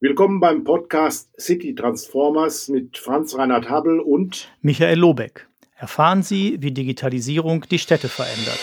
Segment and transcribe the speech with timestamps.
[0.00, 5.48] Willkommen beim Podcast City Transformers mit Franz Reinhard Habel und Michael Lobeck.
[5.74, 8.60] Erfahren Sie, wie Digitalisierung die Städte verändert.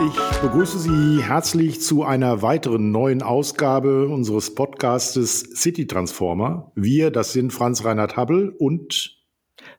[0.00, 6.72] Ich begrüße Sie herzlich zu einer weiteren neuen Ausgabe unseres Podcastes City Transformer.
[6.74, 9.20] Wir, das sind Franz Reinhard Habel und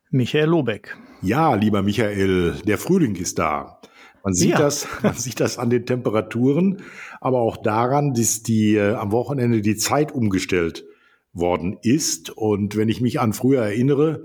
[0.09, 0.95] Michael Lobeck.
[1.21, 3.80] Ja, lieber Michael, der Frühling ist da.
[4.23, 4.59] Man sieht ja.
[4.59, 6.83] das, man sieht das an den Temperaturen,
[7.19, 10.85] aber auch daran, dass die äh, am Wochenende die Zeit umgestellt
[11.33, 12.29] worden ist.
[12.29, 14.23] Und wenn ich mich an früher erinnere,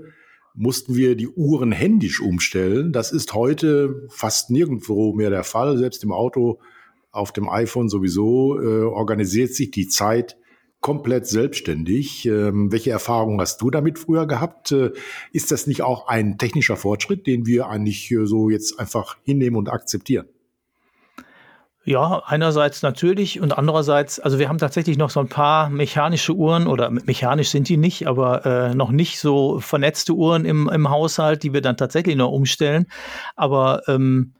[0.53, 2.91] mussten wir die Uhren händisch umstellen.
[2.91, 5.77] Das ist heute fast nirgendwo mehr der Fall.
[5.77, 6.59] Selbst im Auto,
[7.11, 10.37] auf dem iPhone sowieso, äh, organisiert sich die Zeit
[10.81, 12.25] komplett selbstständig.
[12.25, 14.71] Ähm, welche Erfahrungen hast du damit früher gehabt?
[14.71, 14.91] Äh,
[15.31, 19.57] ist das nicht auch ein technischer Fortschritt, den wir eigentlich äh, so jetzt einfach hinnehmen
[19.57, 20.27] und akzeptieren?
[21.87, 26.67] Ja, einerseits natürlich und andererseits, also wir haben tatsächlich noch so ein paar mechanische Uhren
[26.67, 31.43] oder mechanisch sind die nicht, aber äh, noch nicht so vernetzte Uhren im, im Haushalt,
[31.43, 32.87] die wir dann tatsächlich noch umstellen.
[33.37, 34.33] Aber ähm,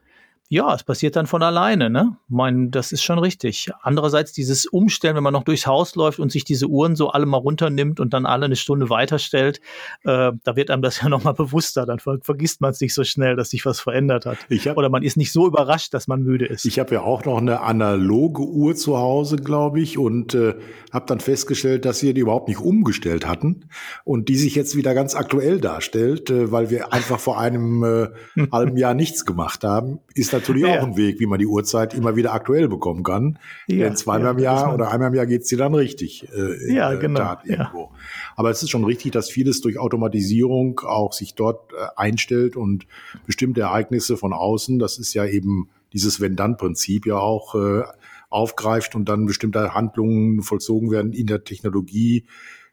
[0.50, 2.16] ja, es passiert dann von alleine, ne?
[2.26, 3.70] Mein, das ist schon richtig.
[3.82, 7.26] Andererseits dieses Umstellen, wenn man noch durchs Haus läuft und sich diese Uhren so alle
[7.26, 9.60] mal runternimmt und dann alle eine Stunde weiterstellt,
[10.04, 11.84] äh, da wird einem das ja nochmal bewusster.
[11.84, 14.38] Dann ver vergisst man es nicht so schnell, dass sich was verändert hat.
[14.50, 16.64] Hab, Oder man ist nicht so überrascht, dass man müde ist.
[16.64, 20.54] Ich habe ja auch noch eine analoge Uhr zu Hause, glaube ich, und äh,
[20.92, 23.66] habe dann festgestellt, dass wir die überhaupt nicht umgestellt hatten
[24.04, 28.08] und die sich jetzt wieder ganz aktuell darstellt, äh, weil wir einfach vor einem äh,
[28.50, 29.98] halben Jahr nichts gemacht haben.
[30.14, 30.78] Ist natürlich ja.
[30.78, 33.38] auch ein Weg, wie man die Uhrzeit immer wieder aktuell bekommen kann.
[33.66, 36.28] Ja, Denn zweimal ja, im Jahr oder einmal im Jahr geht's dir dann richtig.
[36.34, 37.36] Äh, ja, äh, genau.
[37.44, 37.90] irgendwo.
[38.36, 42.86] Aber es ist schon richtig, dass vieles durch Automatisierung auch sich dort äh, einstellt und
[43.26, 47.82] bestimmte Ereignisse von außen, das ist ja eben dieses Wenn-Dann-Prinzip ja auch äh,
[48.30, 52.26] aufgreift und dann bestimmte Handlungen vollzogen werden in der Technologie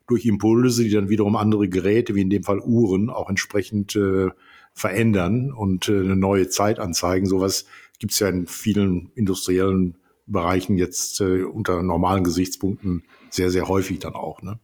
[0.07, 4.29] durch Impulse, die dann wiederum andere Geräte, wie in dem Fall Uhren, auch entsprechend äh,
[4.75, 7.25] verändern und äh, eine neue Zeit anzeigen.
[7.25, 7.65] Sowas
[7.97, 9.97] gibt es ja in vielen industriellen
[10.27, 14.41] Bereichen jetzt äh, unter normalen Gesichtspunkten sehr, sehr häufig dann auch.
[14.41, 14.59] Ne?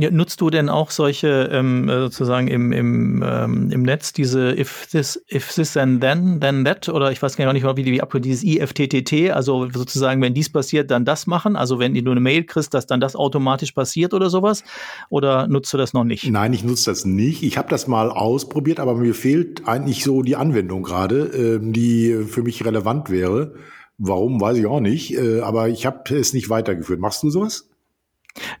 [0.00, 4.58] Ja, nutzt du denn auch solche ähm, äh, sozusagen im, im, ähm, im Netz diese
[4.58, 7.92] if this, if this and then, then that oder ich weiß gar nicht, wie die
[7.92, 12.20] wie dieses IFTTT, also sozusagen, wenn dies passiert, dann das machen, also wenn du eine
[12.20, 14.64] Mail kriegst, dass dann das automatisch passiert oder sowas
[15.10, 16.30] oder nutzt du das noch nicht?
[16.30, 17.42] Nein, ich nutze das nicht.
[17.42, 22.24] Ich habe das mal ausprobiert, aber mir fehlt eigentlich so die Anwendung gerade, äh, die
[22.26, 23.54] für mich relevant wäre.
[23.98, 27.00] Warum, weiß ich auch nicht, äh, aber ich habe es nicht weitergeführt.
[27.00, 27.69] Machst du sowas?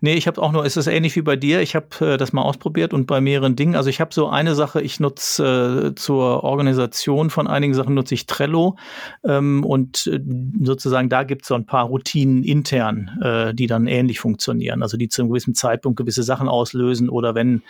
[0.00, 2.32] Nee, ich habe auch nur, es ist ähnlich wie bei dir, ich habe äh, das
[2.32, 3.76] mal ausprobiert und bei mehreren Dingen.
[3.76, 8.14] Also ich habe so eine Sache, ich nutze äh, zur Organisation von einigen Sachen nutze
[8.14, 8.76] ich Trello
[9.24, 10.20] ähm, und äh,
[10.62, 14.82] sozusagen da gibt es so ein paar Routinen intern, äh, die dann ähnlich funktionieren.
[14.82, 17.62] Also die zu einem gewissen Zeitpunkt gewisse Sachen auslösen oder wenn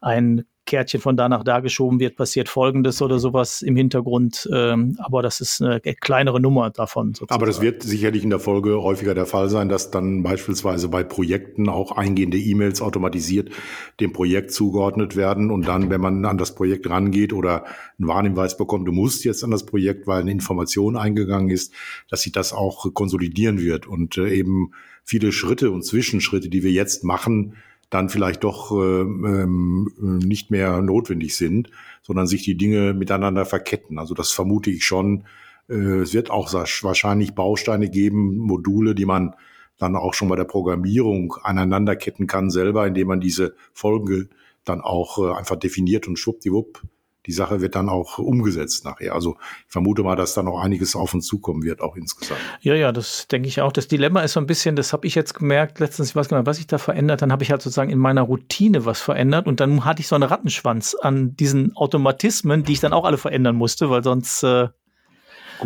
[0.00, 4.48] ein Kärtchen von da nach da geschoben wird, passiert Folgendes oder sowas im Hintergrund.
[4.52, 7.14] Ähm, aber das ist eine kleinere Nummer davon.
[7.14, 7.34] Sozusagen.
[7.34, 11.02] Aber das wird sicherlich in der Folge häufiger der Fall sein, dass dann beispielsweise bei
[11.02, 13.50] Projekten auch eingehende E-Mails automatisiert
[13.98, 17.64] dem Projekt zugeordnet werden und dann, wenn man an das Projekt rangeht oder
[17.98, 21.72] einen Warnhinweis bekommt, du musst jetzt an das Projekt, weil eine Information eingegangen ist,
[22.10, 26.70] dass sich das auch konsolidieren wird und äh, eben viele Schritte und Zwischenschritte, die wir
[26.70, 27.54] jetzt machen,
[27.90, 31.70] dann vielleicht doch äh, ähm, nicht mehr notwendig sind,
[32.02, 33.98] sondern sich die Dinge miteinander verketten.
[33.98, 35.24] Also das vermute ich schon.
[35.68, 39.34] Äh, es wird auch wahrscheinlich Bausteine geben, Module, die man
[39.78, 44.28] dann auch schon bei der Programmierung aneinanderketten kann selber, indem man diese Folge
[44.64, 46.82] dann auch äh, einfach definiert und schwuppdiwupp
[47.28, 49.14] die Sache wird dann auch umgesetzt nachher.
[49.14, 52.40] Also ich vermute mal, dass da noch einiges auf uns zukommen wird, auch insgesamt.
[52.62, 53.70] Ja, ja, das denke ich auch.
[53.70, 56.38] Das Dilemma ist so ein bisschen, das habe ich jetzt gemerkt, letztens, ich weiß gar
[56.38, 59.46] nicht, was sich da verändert, dann habe ich halt sozusagen in meiner Routine was verändert
[59.46, 63.18] und dann hatte ich so einen Rattenschwanz an diesen Automatismen, die ich dann auch alle
[63.18, 64.68] verändern musste, weil sonst äh,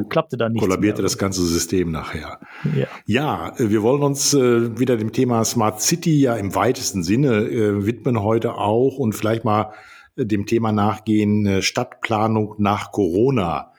[0.08, 0.62] klappte dann nicht.
[0.62, 1.04] Kollabierte mehr.
[1.04, 2.40] das ganze System nachher.
[2.74, 2.88] Ja.
[3.06, 7.86] ja, wir wollen uns äh, wieder dem Thema Smart City ja im weitesten Sinne äh,
[7.86, 9.72] widmen heute auch und vielleicht mal
[10.16, 13.72] dem Thema nachgehen, äh, Stadtplanung nach Corona.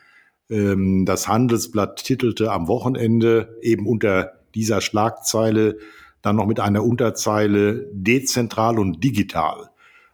[0.50, 5.78] Ähm, das Handelsblatt titelte am Wochenende eben unter dieser Schlagzeile
[6.22, 9.70] dann noch mit einer Unterzeile dezentral und digital.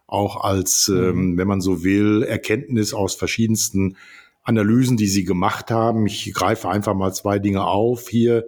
[0.07, 0.97] Auch als, mhm.
[0.97, 3.95] ähm, wenn man so will, Erkenntnis aus verschiedensten
[4.43, 6.05] Analysen, die sie gemacht haben.
[6.07, 8.09] Ich greife einfach mal zwei Dinge auf.
[8.09, 8.45] Hier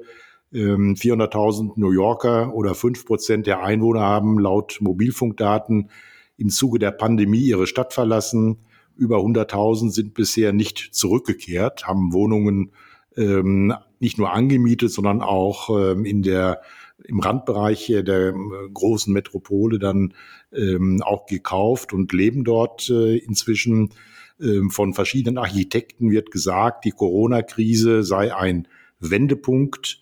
[0.52, 5.90] 400.000 ähm, New Yorker oder fünf Prozent der Einwohner haben laut Mobilfunkdaten
[6.38, 8.58] im Zuge der Pandemie ihre Stadt verlassen.
[8.96, 12.72] Über 100.000 sind bisher nicht zurückgekehrt, haben Wohnungen
[13.16, 16.62] ähm, nicht nur angemietet, sondern auch ähm, in der
[17.06, 18.34] im Randbereich der äh,
[18.74, 20.14] großen Metropole dann
[20.54, 23.90] ähm, auch gekauft und leben dort äh, inzwischen.
[24.42, 28.68] Ähm, von verschiedenen Architekten wird gesagt, die Corona-Krise sei ein
[29.00, 30.02] Wendepunkt,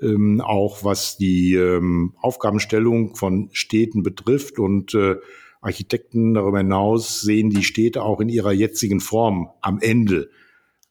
[0.00, 4.58] ähm, auch was die ähm, Aufgabenstellung von Städten betrifft.
[4.58, 5.16] Und äh,
[5.60, 10.30] Architekten darüber hinaus sehen die Städte auch in ihrer jetzigen Form am Ende.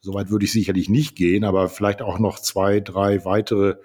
[0.02, 3.76] Soweit würde ich sicherlich nicht gehen, aber vielleicht auch noch zwei, drei weitere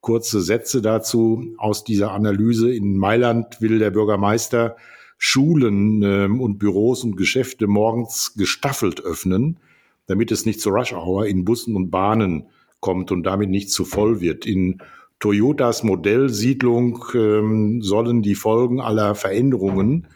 [0.00, 2.72] kurze Sätze dazu aus dieser Analyse.
[2.74, 4.76] In Mailand will der Bürgermeister
[5.18, 9.58] Schulen ähm, und Büros und Geschäfte morgens gestaffelt öffnen,
[10.06, 12.46] damit es nicht zur Rush Hour in Bussen und Bahnen
[12.80, 14.46] kommt und damit nicht zu voll wird.
[14.46, 14.80] In
[15.18, 20.06] Toyotas Modellsiedlung ähm, sollen die Folgen aller Veränderungen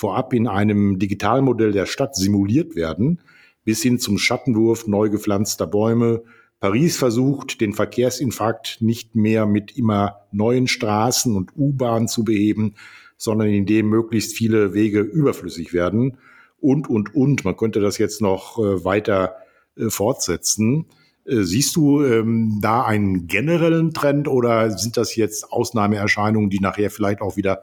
[0.00, 3.20] vorab in einem Digitalmodell der Stadt simuliert werden,
[3.64, 6.22] bis hin zum Schattenwurf neu gepflanzter Bäume.
[6.58, 12.76] Paris versucht, den Verkehrsinfarkt nicht mehr mit immer neuen Straßen und U-Bahnen zu beheben,
[13.18, 16.16] sondern indem möglichst viele Wege überflüssig werden.
[16.60, 17.44] Und, und, und.
[17.44, 19.36] Man könnte das jetzt noch äh, weiter
[19.76, 20.86] äh, fortsetzen.
[21.26, 26.90] Äh, siehst du ähm, da einen generellen Trend oder sind das jetzt Ausnahmeerscheinungen, die nachher
[26.90, 27.60] vielleicht auch wieder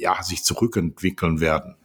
[0.00, 1.76] ja, sich zurückentwickeln werden?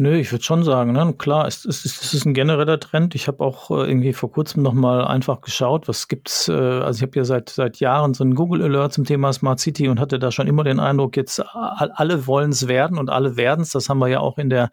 [0.00, 1.12] Nö, ich würde schon sagen, ne?
[1.18, 3.16] klar, es, es, es ist ein genereller Trend.
[3.16, 6.46] Ich habe auch äh, irgendwie vor kurzem nochmal einfach geschaut, was gibt's.
[6.46, 9.58] Äh, also ich habe ja seit seit Jahren so einen Google Alert zum Thema Smart
[9.58, 13.36] City und hatte da schon immer den Eindruck, jetzt alle wollen es werden und alle
[13.36, 13.70] werden es.
[13.70, 14.70] Das haben wir ja auch in der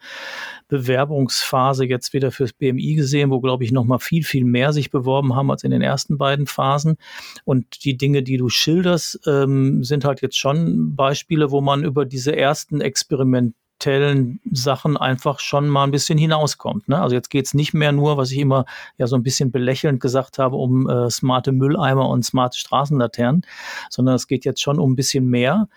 [0.67, 5.35] Bewerbungsphase jetzt wieder fürs BMI gesehen, wo glaube ich nochmal viel viel mehr sich beworben
[5.35, 6.97] haben als in den ersten beiden Phasen.
[7.45, 12.05] Und die Dinge, die du schilderst, ähm, sind halt jetzt schon Beispiele, wo man über
[12.05, 13.55] diese ersten Experimente
[13.85, 16.89] experimentellen Sachen einfach schon mal ein bisschen hinauskommt.
[16.89, 16.99] Ne?
[16.99, 18.65] Also jetzt geht es nicht mehr nur, was ich immer
[18.97, 23.43] ja so ein bisschen belächelnd gesagt habe, um äh, smarte Mülleimer und smarte Straßenlaternen,
[23.89, 25.67] sondern es geht jetzt schon um ein bisschen mehr.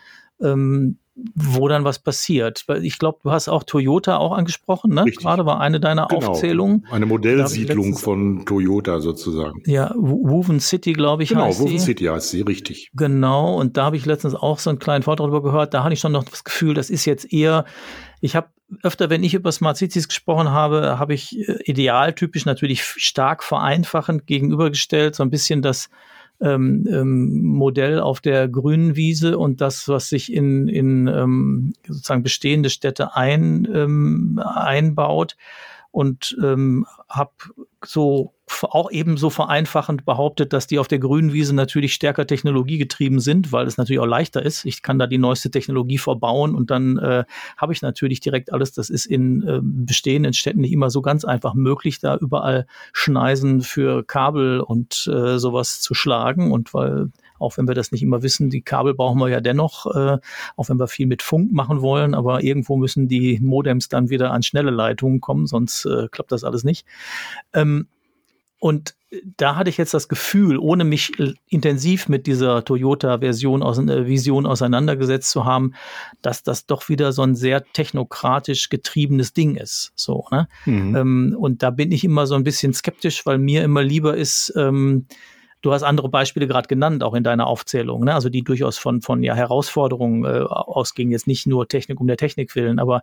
[0.40, 0.98] Ähm,
[1.34, 2.64] wo dann was passiert.
[2.66, 5.04] Weil ich glaube, du hast auch Toyota auch angesprochen, ne?
[5.04, 5.24] Richtig.
[5.24, 6.28] Gerade war eine deiner genau.
[6.28, 6.86] Aufzählungen.
[6.90, 9.62] Eine Modellsiedlung von Toyota sozusagen.
[9.66, 11.30] Ja, Woven City, glaube ich.
[11.30, 12.90] Genau, Woven City heißt sie, richtig.
[12.94, 15.74] Genau, und da habe ich letztens auch so einen kleinen Vortrag darüber gehört.
[15.74, 17.64] Da hatte ich schon noch das Gefühl, das ist jetzt eher,
[18.20, 18.48] ich habe
[18.82, 24.26] öfter, wenn ich über Smart Cities gesprochen habe, habe ich äh, idealtypisch natürlich stark vereinfachend
[24.26, 25.88] gegenübergestellt, so ein bisschen das
[26.40, 32.22] ähm, ähm, Modell auf der grünen Wiese und das, was sich in, in ähm, sozusagen
[32.22, 35.36] bestehende Städte ein, ähm, einbaut.
[35.90, 37.32] Und ähm, habe
[37.84, 43.52] so auch ebenso vereinfachend behauptet, dass die auf der grünen Wiese natürlich stärker technologiegetrieben sind,
[43.52, 44.64] weil es natürlich auch leichter ist.
[44.64, 47.24] Ich kann da die neueste Technologie verbauen und dann äh,
[47.56, 48.72] habe ich natürlich direkt alles.
[48.72, 53.60] Das ist in äh, bestehenden Städten nicht immer so ganz einfach möglich, da überall Schneisen
[53.60, 58.22] für Kabel und äh, sowas zu schlagen und weil auch wenn wir das nicht immer
[58.22, 60.18] wissen, die Kabel brauchen wir ja dennoch, äh,
[60.56, 64.32] auch wenn wir viel mit Funk machen wollen, aber irgendwo müssen die Modems dann wieder
[64.32, 66.86] an schnelle Leitungen kommen, sonst äh, klappt das alles nicht.
[67.52, 67.88] Ähm,
[68.60, 68.94] und
[69.36, 71.12] da hatte ich jetzt das Gefühl, ohne mich
[71.48, 75.74] intensiv mit dieser Toyota-Version aus, äh, Vision auseinandergesetzt zu haben,
[76.20, 79.92] dass das doch wieder so ein sehr technokratisch getriebenes Ding ist.
[79.94, 80.48] So, ne?
[80.66, 80.96] Mhm.
[80.96, 84.52] Ähm, und da bin ich immer so ein bisschen skeptisch, weil mir immer lieber ist,
[84.56, 85.06] ähm,
[85.60, 88.14] Du hast andere Beispiele gerade genannt, auch in deiner Aufzählung, ne?
[88.14, 92.16] also die durchaus von, von ja, Herausforderungen äh, ausgingen, jetzt nicht nur Technik um der
[92.16, 93.02] Technik willen, aber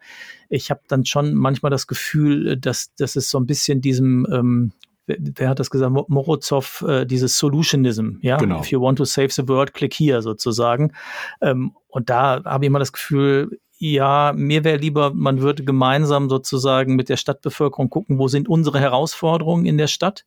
[0.50, 4.72] ich habe dann schon manchmal das Gefühl, dass, dass es so ein bisschen diesem ähm,
[5.08, 5.92] wer hat das gesagt?
[6.10, 8.38] Morozov, äh, dieses Solutionism, ja.
[8.38, 8.60] Genau.
[8.60, 10.94] If you want to save the world, click here sozusagen.
[11.42, 16.30] Ähm, und da habe ich immer das Gefühl, ja, mir wäre lieber, man würde gemeinsam
[16.30, 20.26] sozusagen mit der Stadtbevölkerung gucken, wo sind unsere Herausforderungen in der Stadt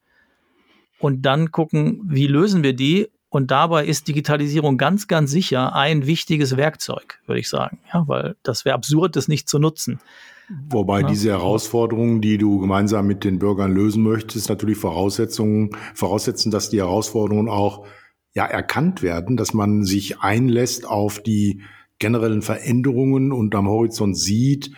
[0.99, 3.09] und dann gucken, wie lösen wir die.
[3.31, 7.79] Und dabei ist Digitalisierung ganz, ganz sicher ein wichtiges Werkzeug, würde ich sagen.
[7.93, 10.01] Ja, weil das wäre absurd, das nicht zu nutzen.
[10.71, 11.07] Wobei ja.
[11.07, 16.79] diese Herausforderungen, die du gemeinsam mit den Bürgern lösen möchtest, natürlich Voraussetzungen, voraussetzen, dass die
[16.79, 17.87] Herausforderungen auch
[18.35, 21.61] ja erkannt werden, dass man sich einlässt auf die
[21.99, 24.71] generellen Veränderungen und am Horizont sieht,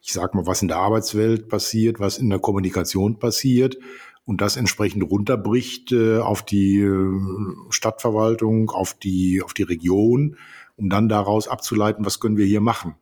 [0.00, 3.76] ich sag mal, was in der Arbeitswelt passiert, was in der Kommunikation passiert
[4.24, 7.10] und das entsprechend runterbricht äh, auf die äh,
[7.70, 10.36] Stadtverwaltung, auf die, auf die Region,
[10.76, 12.94] um dann daraus abzuleiten, was können wir hier machen.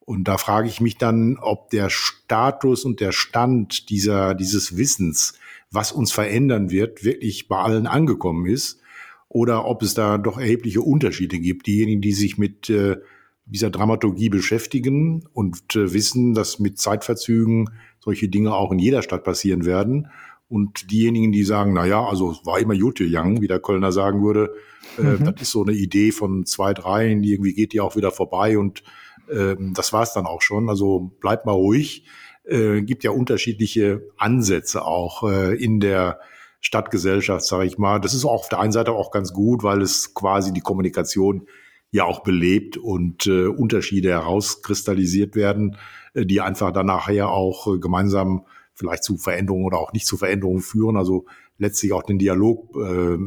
[0.00, 5.34] Und da frage ich mich dann, ob der Status und der Stand dieser, dieses Wissens,
[5.70, 8.80] was uns verändern wird, wirklich bei allen angekommen ist
[9.28, 11.66] oder ob es da doch erhebliche Unterschiede gibt.
[11.66, 12.96] Diejenigen, die sich mit äh,
[13.44, 17.70] dieser Dramaturgie beschäftigen und äh, wissen, dass mit Zeitverzügen
[18.00, 20.08] solche Dinge auch in jeder Stadt passieren werden.
[20.48, 23.92] Und diejenigen, die sagen, na ja, also es war immer Jute Young, wie der Kölner
[23.92, 24.54] sagen würde,
[24.98, 25.24] äh, mhm.
[25.24, 28.82] das ist so eine Idee von zwei, drei, irgendwie geht die auch wieder vorbei und
[29.30, 30.68] ähm, das war's dann auch schon.
[30.68, 32.04] Also bleibt mal ruhig.
[32.44, 36.20] Äh, gibt ja unterschiedliche Ansätze auch äh, in der
[36.60, 38.00] Stadtgesellschaft, sage ich mal.
[38.00, 41.46] Das ist auch auf der einen Seite auch ganz gut, weil es quasi die Kommunikation
[41.90, 45.76] ja auch belebt und äh, Unterschiede herauskristallisiert werden,
[46.14, 48.44] äh, die einfach dann nachher auch äh, gemeinsam
[48.78, 51.26] vielleicht zu Veränderungen oder auch nicht zu Veränderungen führen, also
[51.58, 53.18] letztlich auch den Dialog äh,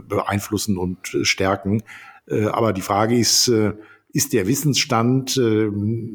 [0.00, 1.82] beeinflussen und stärken.
[2.26, 3.74] Äh, aber die Frage ist, äh,
[4.12, 5.70] ist der Wissensstand äh,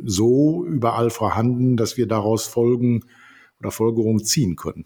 [0.06, 3.06] so überall vorhanden, dass wir daraus Folgen
[3.60, 4.86] oder Folgerungen ziehen können?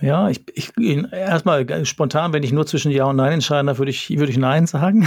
[0.00, 0.72] Ja, ich, ich
[1.12, 4.38] erstmal spontan, wenn ich nur zwischen Ja und Nein entscheiden darf, würde ich, würde ich
[4.38, 5.06] Nein sagen.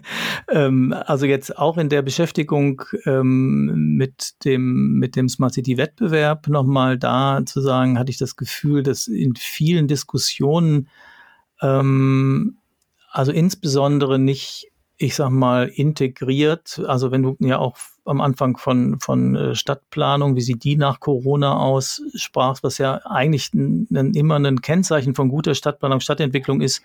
[0.50, 6.48] ähm, also jetzt auch in der Beschäftigung ähm, mit dem, mit dem Smart City Wettbewerb
[6.48, 10.88] nochmal da zu sagen, hatte ich das Gefühl, dass in vielen Diskussionen,
[11.62, 12.58] ähm,
[13.10, 16.80] also insbesondere nicht ich sag mal, integriert.
[16.86, 21.00] Also wenn du ja auch am Anfang von, von äh, Stadtplanung, wie sieht die nach
[21.00, 26.60] Corona aus, sprachst, was ja eigentlich ein, ein, immer ein Kennzeichen von guter Stadtplanung, Stadtentwicklung
[26.60, 26.82] ist,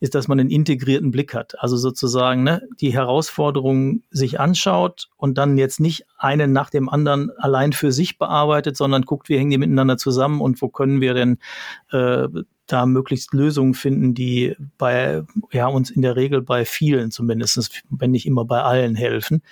[0.00, 1.58] ist, dass man einen integrierten Blick hat.
[1.60, 7.30] Also sozusagen ne, die Herausforderungen sich anschaut und dann jetzt nicht einen nach dem anderen
[7.38, 11.14] allein für sich bearbeitet, sondern guckt, wie hängen die miteinander zusammen und wo können wir
[11.14, 11.38] denn
[11.92, 12.28] äh,
[12.68, 18.10] da möglichst Lösungen finden, die bei ja uns in der Regel bei vielen zumindest, wenn
[18.10, 19.42] nicht immer bei allen helfen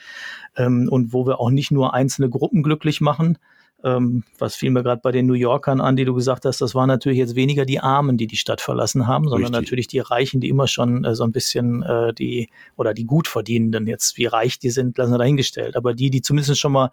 [0.57, 3.39] ähm, und wo wir auch nicht nur einzelne Gruppen glücklich machen,
[3.87, 6.75] ähm, was fiel mir gerade bei den New Yorkern an, die du gesagt hast, das
[6.75, 9.65] waren natürlich jetzt weniger die Armen, die die Stadt verlassen haben, sondern Richtig.
[9.65, 13.87] natürlich die Reichen, die immer schon äh, so ein bisschen äh, die oder die Gutverdienenden
[13.87, 15.77] jetzt, wie reich die sind, lassen wir dahingestellt.
[15.77, 16.91] Aber die, die zumindest schon mal,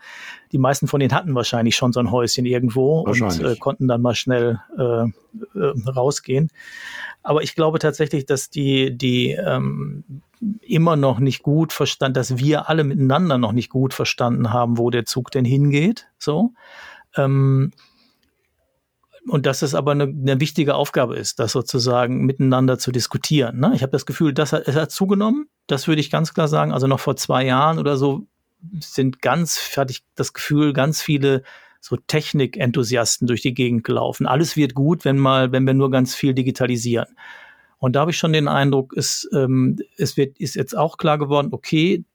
[0.51, 4.01] die meisten von denen hatten wahrscheinlich schon so ein Häuschen irgendwo und äh, konnten dann
[4.01, 5.05] mal schnell äh,
[5.59, 6.49] äh, rausgehen.
[7.23, 10.03] Aber ich glaube tatsächlich, dass die, die ähm,
[10.61, 14.89] immer noch nicht gut verstanden, dass wir alle miteinander noch nicht gut verstanden haben, wo
[14.89, 16.07] der Zug denn hingeht.
[16.17, 16.53] So.
[17.15, 17.71] Ähm,
[19.27, 23.59] und dass es aber eine, eine, wichtige Aufgabe ist, das sozusagen miteinander zu diskutieren.
[23.59, 23.71] Ne?
[23.73, 25.47] Ich habe das Gefühl, das hat, es hat zugenommen.
[25.67, 26.73] Das würde ich ganz klar sagen.
[26.73, 28.27] Also noch vor zwei Jahren oder so
[28.79, 31.43] sind ganz, hatte ich das Gefühl, ganz viele
[31.79, 34.25] so Technik-Enthusiasten durch die Gegend gelaufen.
[34.25, 37.07] Alles wird gut, wenn mal, wenn wir nur ganz viel digitalisieren.
[37.83, 41.17] Und da habe ich schon den Eindruck, es, ähm, es wird, ist jetzt auch klar
[41.17, 42.05] geworden, okay,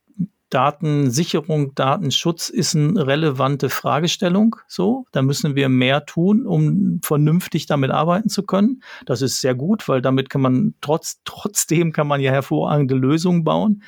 [0.49, 4.55] Datensicherung, Datenschutz ist eine relevante Fragestellung.
[4.67, 8.81] So, da müssen wir mehr tun, um vernünftig damit arbeiten zu können.
[9.05, 13.43] Das ist sehr gut, weil damit kann man trotz, trotzdem kann man ja hervorragende Lösungen
[13.43, 13.83] bauen.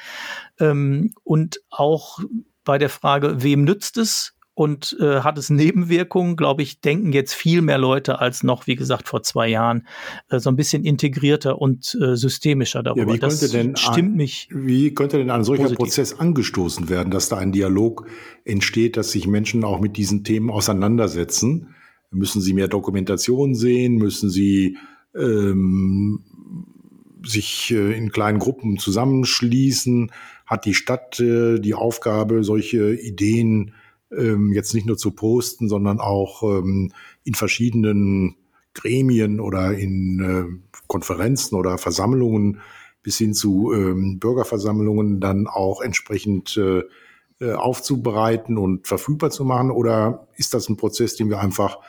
[0.60, 2.20] Ähm, und auch
[2.64, 4.36] bei der Frage, wem nützt es?
[4.62, 8.76] Und äh, hat es Nebenwirkungen, glaube ich, denken jetzt viel mehr Leute als noch, wie
[8.76, 9.88] gesagt, vor zwei Jahren,
[10.30, 13.08] äh, so ein bisschen integrierter und äh, systemischer darüber.
[13.08, 14.50] Ja, wie das denn stimmt mich.
[14.52, 15.80] Wie könnte denn ein solcher positiv.
[15.80, 18.06] Prozess angestoßen werden, dass da ein Dialog
[18.46, 21.74] entsteht, dass sich Menschen auch mit diesen Themen auseinandersetzen?
[22.12, 23.96] Müssen sie mehr Dokumentation sehen?
[23.96, 24.78] Müssen sie
[25.16, 26.24] ähm,
[27.26, 30.12] sich äh, in kleinen Gruppen zusammenschließen?
[30.46, 33.74] Hat die Stadt äh, die Aufgabe, solche Ideen
[34.18, 36.92] ähm, jetzt nicht nur zu posten, sondern auch ähm,
[37.24, 38.36] in verschiedenen
[38.74, 42.62] Gremien oder in äh, Konferenzen oder Versammlungen
[43.04, 46.84] bis hin zu ähm, Bürgerversammlungen dann auch entsprechend äh,
[47.42, 49.72] äh, aufzubereiten und verfügbar zu machen?
[49.72, 51.80] Oder ist das ein Prozess, den wir einfach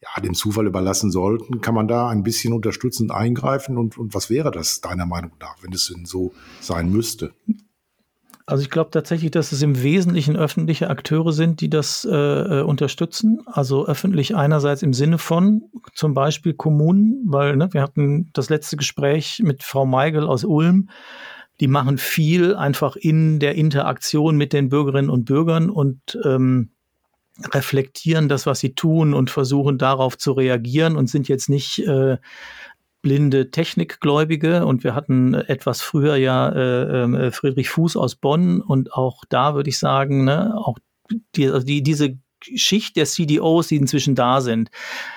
[0.00, 1.60] ja, dem Zufall überlassen sollten?
[1.60, 3.76] Kann man da ein bisschen unterstützend eingreifen?
[3.76, 7.34] Und, und was wäre das deiner Meinung nach, wenn es denn so sein müsste?
[8.46, 12.62] Also ich glaube tatsächlich, dass es im Wesentlichen öffentliche Akteure sind, die das äh, äh,
[12.62, 13.40] unterstützen.
[13.46, 15.62] Also öffentlich einerseits im Sinne von
[15.94, 20.88] zum Beispiel Kommunen, weil ne, wir hatten das letzte Gespräch mit Frau Meigel aus Ulm.
[21.60, 26.70] Die machen viel einfach in der Interaktion mit den Bürgerinnen und Bürgern und ähm,
[27.52, 32.18] reflektieren das, was sie tun und versuchen darauf zu reagieren und sind jetzt nicht äh,
[33.02, 38.60] blinde Technikgläubige und wir hatten etwas früher ja äh, ähm, äh, Friedrich Fuß aus Bonn
[38.60, 40.78] und auch da würde ich sagen, ne, auch
[41.34, 44.70] die, also die, diese Schicht der CDOs, die inzwischen da sind,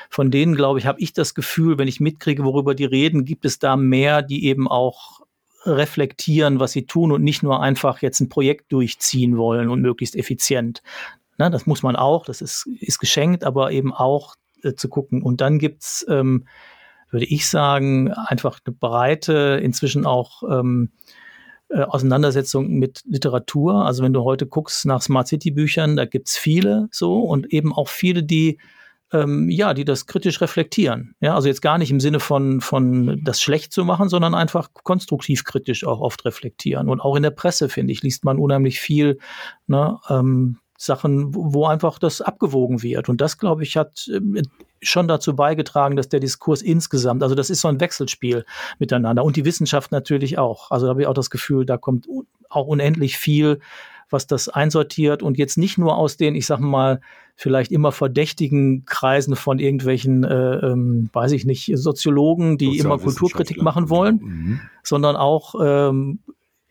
[0.10, 3.46] von denen, glaube ich, habe ich das Gefühl, wenn ich mitkriege, worüber die reden, gibt
[3.46, 5.22] es da mehr, die eben auch
[5.66, 10.16] reflektieren, was sie tun und nicht nur einfach jetzt ein Projekt durchziehen wollen und möglichst
[10.16, 10.84] effizient.
[11.38, 15.22] Na, das muss man auch, das ist, ist geschenkt, aber eben auch äh, zu gucken.
[15.22, 16.46] Und dann gibt's ähm,
[17.16, 20.92] würde ich sagen, einfach eine breite, inzwischen auch ähm,
[21.70, 23.86] äh, Auseinandersetzung mit Literatur.
[23.86, 27.74] Also wenn du heute guckst nach Smart City Büchern, da gibt's viele so und eben
[27.74, 28.60] auch viele, die
[29.14, 31.16] ähm, ja, die das kritisch reflektieren.
[31.22, 34.70] Ja, also jetzt gar nicht im Sinne von, von das schlecht zu machen, sondern einfach
[34.84, 36.90] konstruktiv kritisch auch oft reflektieren.
[36.90, 39.20] Und auch in der Presse, finde ich, liest man unheimlich viel,
[39.68, 43.08] ne, ähm, Sachen, wo einfach das abgewogen wird.
[43.10, 44.42] Und das, glaube ich, hat äh,
[44.82, 48.46] schon dazu beigetragen, dass der Diskurs insgesamt, also das ist so ein Wechselspiel
[48.80, 50.72] miteinander und die Wissenschaft natürlich auch.
[50.72, 52.08] Also da habe ich auch das Gefühl, da kommt
[52.50, 53.60] auch unendlich viel
[54.10, 57.02] was das einsortiert und jetzt nicht nur aus den, ich sag mal,
[57.36, 63.62] vielleicht immer verdächtigen Kreisen von irgendwelchen, äh, ähm, weiß ich nicht, Soziologen, die immer Kulturkritik
[63.62, 64.60] machen wollen, mhm.
[64.84, 66.20] sondern auch ähm,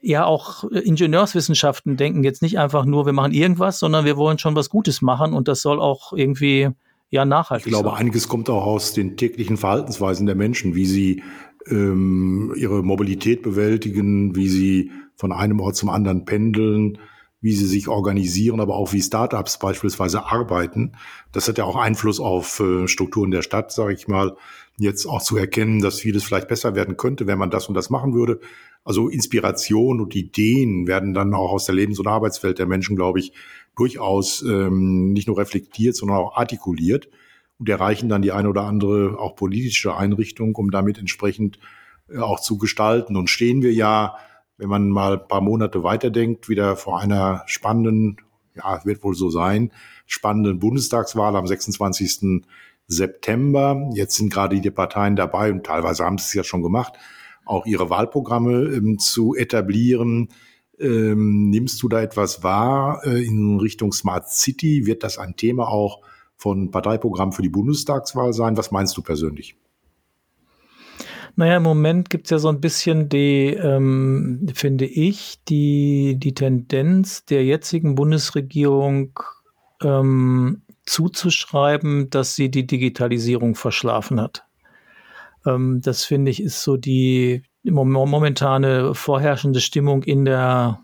[0.04, 4.54] ja auch Ingenieurswissenschaften denken jetzt nicht einfach nur, wir machen irgendwas, sondern wir wollen schon
[4.54, 6.68] was Gutes machen und das soll auch irgendwie
[7.10, 7.70] ja nachhaltig sein.
[7.70, 8.06] Ich glaube, sein.
[8.06, 11.22] einiges kommt auch aus den täglichen Verhaltensweisen der Menschen, wie sie
[11.68, 16.98] ähm, ihre Mobilität bewältigen, wie sie von einem Ort zum anderen pendeln,
[17.40, 20.92] wie sie sich organisieren, aber auch wie Startups beispielsweise arbeiten.
[21.32, 24.36] Das hat ja auch Einfluss auf äh, Strukturen der Stadt, sage ich mal.
[24.76, 27.90] Jetzt auch zu erkennen, dass vieles vielleicht besser werden könnte, wenn man das und das
[27.90, 28.40] machen würde.
[28.84, 33.18] Also Inspiration und Ideen werden dann auch aus der Lebens- und Arbeitswelt der Menschen, glaube
[33.18, 33.32] ich,
[33.76, 37.08] durchaus ähm, nicht nur reflektiert, sondern auch artikuliert
[37.58, 41.58] und erreichen dann die eine oder andere auch politische Einrichtung, um damit entsprechend
[42.08, 43.16] äh, auch zu gestalten.
[43.16, 44.16] Und stehen wir ja
[44.56, 48.18] wenn man mal ein paar Monate weiterdenkt, wieder vor einer spannenden,
[48.54, 49.72] ja, wird wohl so sein,
[50.06, 52.44] spannenden Bundestagswahl am 26.
[52.86, 53.90] September.
[53.94, 56.94] Jetzt sind gerade die Parteien dabei und teilweise haben sie es ja schon gemacht,
[57.44, 60.28] auch ihre Wahlprogramme ähm, zu etablieren.
[60.78, 64.86] Ähm, nimmst du da etwas wahr äh, in Richtung Smart City?
[64.86, 66.00] Wird das ein Thema auch
[66.36, 68.56] von Parteiprogramm für die Bundestagswahl sein?
[68.56, 69.56] Was meinst du persönlich?
[71.36, 76.34] Naja, im Moment gibt es ja so ein bisschen die, ähm, finde ich, die, die
[76.34, 79.18] Tendenz der jetzigen Bundesregierung
[79.82, 84.44] ähm, zuzuschreiben, dass sie die Digitalisierung verschlafen hat.
[85.46, 90.80] Ähm, das finde ich ist so die momentane vorherrschende Stimmung in der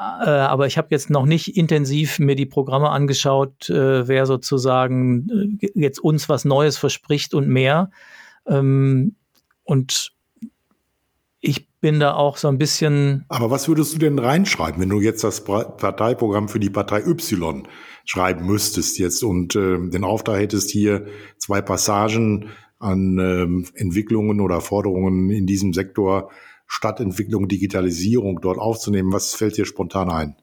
[0.00, 5.58] äh, aber ich habe jetzt noch nicht intensiv mir die Programme angeschaut, äh, wer sozusagen
[5.60, 7.90] äh, jetzt uns was Neues verspricht und mehr.
[8.46, 9.16] Ähm,
[9.64, 10.12] und
[11.40, 13.24] ich bin da auch so ein bisschen.
[13.28, 17.66] Aber was würdest du denn reinschreiben, wenn du jetzt das Parteiprogramm für die Partei Y
[18.04, 21.06] schreiben müsstest jetzt und äh, den Auftrag hättest, hier
[21.38, 26.30] zwei Passagen an ähm, Entwicklungen oder Forderungen in diesem Sektor
[26.66, 29.12] Stadtentwicklung, Digitalisierung dort aufzunehmen?
[29.12, 30.36] Was fällt dir spontan ein?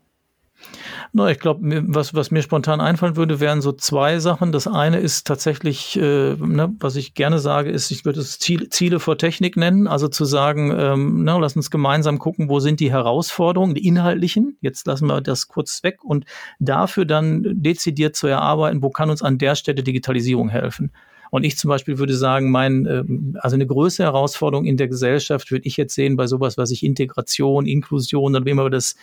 [1.14, 4.52] Na, ich glaube, was, was mir spontan einfallen würde, wären so zwei Sachen.
[4.52, 8.70] Das eine ist tatsächlich, äh, ne, was ich gerne sage, ist, ich würde es Ziel,
[8.70, 9.88] Ziele vor Technik nennen.
[9.88, 14.58] Also zu sagen, ähm, na, lass uns gemeinsam gucken, wo sind die Herausforderungen, die inhaltlichen.
[14.62, 16.26] Jetzt lassen wir das kurz weg und
[16.60, 20.92] dafür dann dezidiert zu erarbeiten, wo kann uns an der Stelle Digitalisierung helfen.
[21.32, 25.52] Und ich zum Beispiel würde sagen, mein, ähm, also eine größere Herausforderung in der Gesellschaft
[25.52, 28.96] würde ich jetzt sehen bei sowas, was ich Integration, Inklusion oder wie immer wir das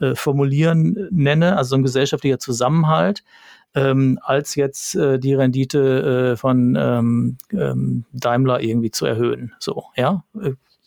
[0.00, 3.22] äh, formulieren nenne, also so ein gesellschaftlicher Zusammenhalt.
[3.74, 9.54] Ähm, als jetzt äh, die Rendite äh, von ähm, ähm, Daimler irgendwie zu erhöhen.
[9.58, 10.24] So, ja.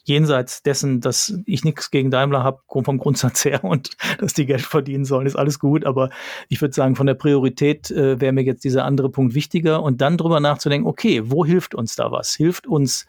[0.05, 3.89] Jenseits dessen, dass ich nichts gegen Daimler habe, vom Grundsatz her und
[4.19, 5.85] dass die Geld verdienen sollen, ist alles gut.
[5.85, 6.09] Aber
[6.47, 10.01] ich würde sagen, von der Priorität äh, wäre mir jetzt dieser andere Punkt wichtiger und
[10.01, 12.33] dann drüber nachzudenken, okay, wo hilft uns da was?
[12.33, 13.07] Hilft uns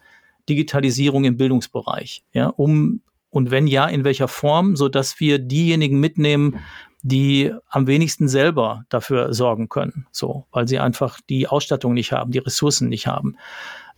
[0.49, 2.25] Digitalisierung im Bildungsbereich?
[2.33, 6.61] Ja, um und wenn ja, in welcher Form, so dass wir diejenigen mitnehmen,
[7.03, 12.33] die am wenigsten selber dafür sorgen können, so, weil sie einfach die Ausstattung nicht haben,
[12.33, 13.37] die Ressourcen nicht haben.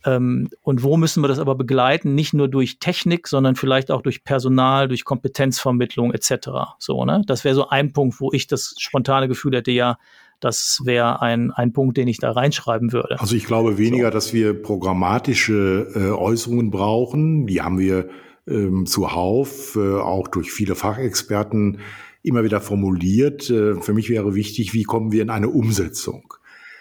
[0.05, 2.15] Ähm, und wo müssen wir das aber begleiten?
[2.15, 6.49] Nicht nur durch Technik, sondern vielleicht auch durch Personal, durch Kompetenzvermittlung etc.
[6.77, 7.21] So, ne?
[7.25, 9.97] Das wäre so ein Punkt, wo ich das spontane Gefühl hätte, ja,
[10.39, 13.19] das wäre ein, ein Punkt, den ich da reinschreiben würde.
[13.19, 14.13] Also ich glaube weniger, so.
[14.13, 17.45] dass wir programmatische äh, Äußerungen brauchen.
[17.45, 18.09] Die haben wir
[18.47, 21.79] ähm, zuhauf, äh, auch durch viele Fachexperten
[22.23, 23.49] immer wieder formuliert.
[23.49, 26.33] Äh, für mich wäre wichtig, wie kommen wir in eine Umsetzung?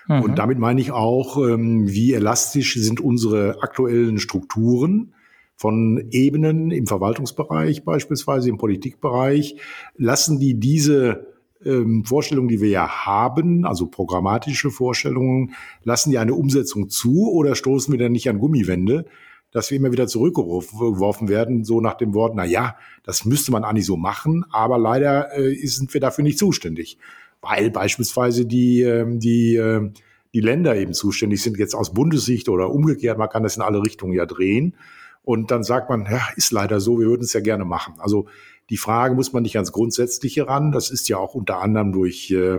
[0.08, 0.22] Mhm.
[0.22, 5.14] Und damit meine ich auch, ähm, wie elastisch sind unsere aktuellen Strukturen,
[5.58, 9.56] von Ebenen im Verwaltungsbereich beispielsweise, im Politikbereich,
[9.96, 11.26] lassen die diese
[11.64, 17.56] ähm, Vorstellungen, die wir ja haben, also programmatische Vorstellungen, lassen die eine Umsetzung zu oder
[17.56, 19.06] stoßen wir dann nicht an Gummiwände,
[19.50, 23.64] dass wir immer wieder zurückgeworfen werden, so nach dem Wort, na ja, das müsste man
[23.64, 26.98] eigentlich so machen, aber leider äh, sind wir dafür nicht zuständig,
[27.40, 29.90] weil beispielsweise die, äh, die, äh,
[30.34, 33.82] die Länder eben zuständig sind, jetzt aus Bundessicht oder umgekehrt, man kann das in alle
[33.82, 34.76] Richtungen ja drehen.
[35.22, 37.94] Und dann sagt man, ja, ist leider so, wir würden es ja gerne machen.
[37.98, 38.26] Also
[38.70, 40.72] die Frage muss man nicht ganz grundsätzlich heran.
[40.72, 42.58] Das ist ja auch unter anderem durch äh,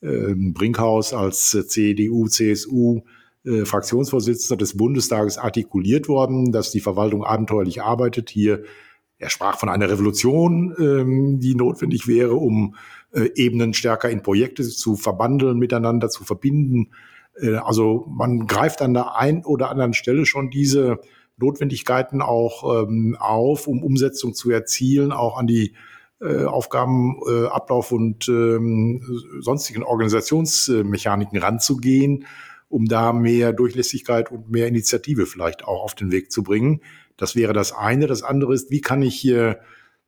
[0.00, 3.02] äh, Brinkhaus als CDU, CSU
[3.44, 8.30] äh, Fraktionsvorsitzender des Bundestages artikuliert worden, dass die Verwaltung abenteuerlich arbeitet.
[8.30, 8.64] Hier,
[9.18, 12.74] er sprach von einer Revolution, ähm, die notwendig wäre, um
[13.14, 16.90] äh, Ebenen stärker in Projekte zu verbandeln, miteinander zu verbinden.
[17.40, 20.98] Äh, also man greift an der einen oder anderen Stelle schon diese
[21.36, 25.74] Notwendigkeiten auch ähm, auf, um Umsetzung zu erzielen, auch an die
[26.20, 29.02] äh, Aufgabenablauf äh, und ähm,
[29.40, 32.26] sonstigen Organisationsmechaniken ranzugehen,
[32.68, 36.80] um da mehr Durchlässigkeit und mehr Initiative vielleicht auch auf den Weg zu bringen.
[37.16, 38.06] Das wäre das eine.
[38.06, 39.60] Das andere ist, wie kann ich hier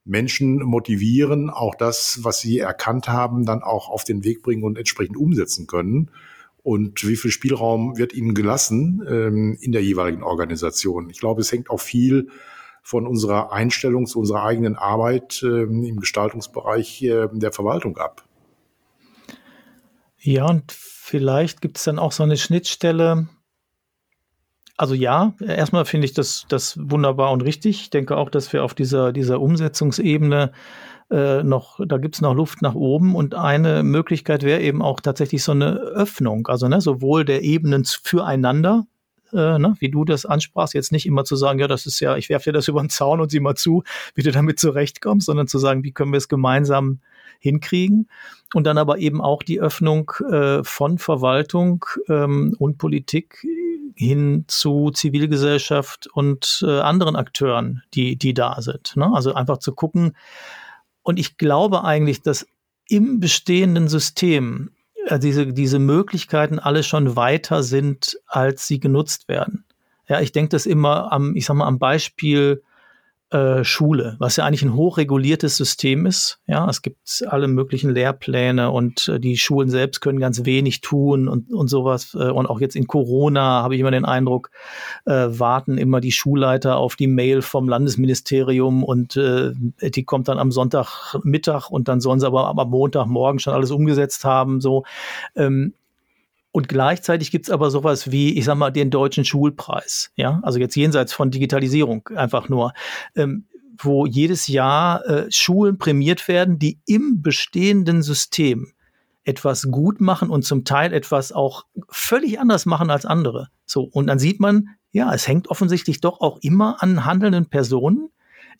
[0.06, 4.78] Menschen motivieren, auch das, was sie erkannt haben, dann auch auf den Weg bringen und
[4.78, 6.10] entsprechend umsetzen können
[6.66, 11.08] und wie viel Spielraum wird ihnen gelassen ähm, in der jeweiligen Organisation.
[11.10, 12.28] Ich glaube, es hängt auch viel
[12.82, 18.24] von unserer Einstellung zu unserer eigenen Arbeit ähm, im Gestaltungsbereich äh, der Verwaltung ab.
[20.18, 23.28] Ja, und vielleicht gibt es dann auch so eine Schnittstelle.
[24.76, 27.80] Also ja, erstmal finde ich das, das wunderbar und richtig.
[27.82, 30.52] Ich denke auch, dass wir auf dieser, dieser Umsetzungsebene
[31.10, 33.14] äh, noch, da gibt's noch Luft nach oben.
[33.14, 37.84] Und eine Möglichkeit wäre eben auch tatsächlich so eine Öffnung, also ne, sowohl der Ebenen
[37.84, 38.86] füreinander,
[39.32, 42.16] äh, ne, wie du das ansprachst, jetzt nicht immer zu sagen, ja, das ist ja,
[42.16, 43.82] ich werfe dir das über den Zaun und sieh mal zu,
[44.14, 47.00] wie du damit zurechtkommst, sondern zu sagen, wie können wir es gemeinsam
[47.38, 48.08] hinkriegen.
[48.54, 53.46] Und dann aber eben auch die Öffnung äh, von Verwaltung ähm, und Politik
[53.96, 58.94] hin zu Zivilgesellschaft und äh, anderen Akteuren, die, die da sind.
[58.96, 59.10] Ne?
[59.12, 60.14] Also einfach zu gucken,
[61.02, 62.46] und ich glaube eigentlich, dass
[62.88, 64.72] im bestehenden System
[65.06, 69.64] äh, diese, diese Möglichkeiten alle schon weiter sind, als sie genutzt werden.
[70.08, 72.62] Ja, ich denke das immer am, ich sag mal, am Beispiel
[73.30, 76.38] äh, Schule, was ja eigentlich ein hochreguliertes System ist.
[76.46, 81.26] Ja, es gibt alle möglichen Lehrpläne und äh, die Schulen selbst können ganz wenig tun
[81.26, 82.14] und, und sowas.
[82.14, 84.50] Äh, und auch jetzt in Corona habe ich immer den Eindruck,
[85.06, 90.38] äh, warten immer die Schulleiter auf die Mail vom Landesministerium und äh, die kommt dann
[90.38, 94.60] am Sonntagmittag und dann sollen sie aber am Montagmorgen schon alles umgesetzt haben.
[94.60, 94.84] So.
[95.34, 95.74] Ähm,
[96.56, 100.10] und gleichzeitig gibt's aber sowas wie, ich sag mal, den deutschen Schulpreis.
[100.16, 102.72] Ja, also jetzt jenseits von Digitalisierung einfach nur.
[103.14, 103.44] Ähm,
[103.76, 108.72] wo jedes Jahr äh, Schulen prämiert werden, die im bestehenden System
[109.24, 113.48] etwas gut machen und zum Teil etwas auch völlig anders machen als andere.
[113.66, 118.08] So, und dann sieht man, ja, es hängt offensichtlich doch auch immer an handelnden Personen,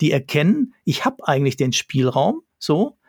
[0.01, 2.99] die erkennen, ich habe eigentlich den Spielraum, so,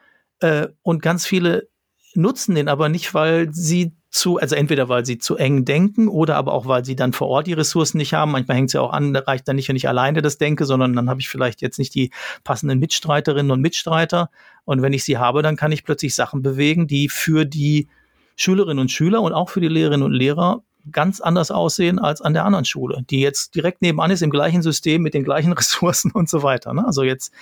[0.40, 1.68] äh, und ganz viele
[2.14, 6.37] nutzen den aber nicht, weil sie zu, also entweder weil sie zu eng denken oder
[6.37, 8.33] aber auch weil sie dann vor Ort die Ressourcen nicht haben.
[8.33, 10.64] Manchmal hängt es ja auch an, da reicht dann nicht, wenn ich alleine das denke,
[10.64, 12.11] sondern dann habe ich vielleicht jetzt nicht die
[12.44, 14.31] passenden Mitstreiterinnen und Mitstreiter.
[14.64, 17.88] Und wenn ich sie habe, dann kann ich plötzlich Sachen bewegen, die für die
[18.37, 22.35] Schülerinnen und Schüler und auch für die Lehrerinnen und Lehrer ganz anders aussehen als an
[22.35, 26.11] der anderen Schule, die jetzt direkt nebenan ist, im gleichen System, mit den gleichen Ressourcen
[26.12, 26.72] und so weiter.
[26.74, 26.85] Ne?
[26.87, 27.33] Also jetzt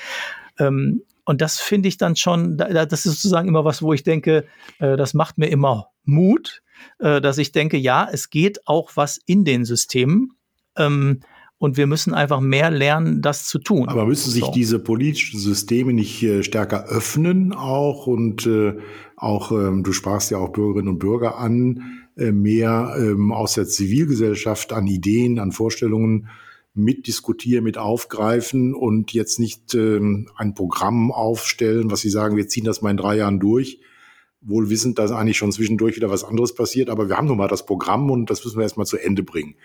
[0.58, 4.46] ähm, und das finde ich dann schon, das ist sozusagen immer was, wo ich denke,
[4.78, 6.62] äh, das macht mir immer Mut,
[6.98, 10.32] äh, dass ich denke, ja, es geht auch was in den Systemen.
[10.76, 11.20] Ähm,
[11.58, 13.88] und wir müssen einfach mehr lernen, das zu tun.
[13.88, 14.52] Aber müssen sich so.
[14.52, 18.74] diese politischen Systeme nicht äh, stärker öffnen auch und äh,
[19.16, 23.66] auch, ähm, du sprachst ja auch Bürgerinnen und Bürger an, äh, mehr ähm, aus der
[23.66, 26.28] Zivilgesellschaft an Ideen, an Vorstellungen
[26.74, 32.64] mitdiskutieren, mit aufgreifen und jetzt nicht ähm, ein Programm aufstellen, was sie sagen, wir ziehen
[32.64, 33.80] das mal in drei Jahren durch,
[34.40, 37.48] wohl wissend, dass eigentlich schon zwischendurch wieder was anderes passiert, aber wir haben nun mal
[37.48, 39.56] das Programm und das müssen wir erstmal zu Ende bringen.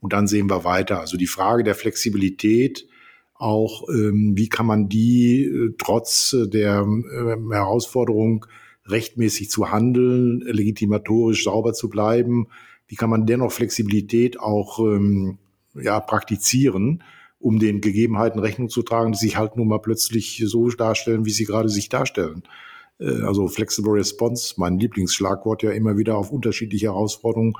[0.00, 1.00] Und dann sehen wir weiter.
[1.00, 2.86] Also die Frage der Flexibilität,
[3.34, 8.46] auch ähm, wie kann man die äh, trotz der äh, Herausforderung
[8.86, 12.48] rechtmäßig zu handeln, legitimatorisch sauber zu bleiben,
[12.88, 15.38] wie kann man dennoch Flexibilität auch ähm,
[15.74, 17.02] ja, praktizieren,
[17.38, 21.30] um den Gegebenheiten Rechnung zu tragen, die sich halt nun mal plötzlich so darstellen, wie
[21.30, 22.44] sie gerade sich darstellen.
[22.98, 27.54] Äh, also Flexible Response, mein Lieblingsschlagwort ja immer wieder auf unterschiedliche Herausforderungen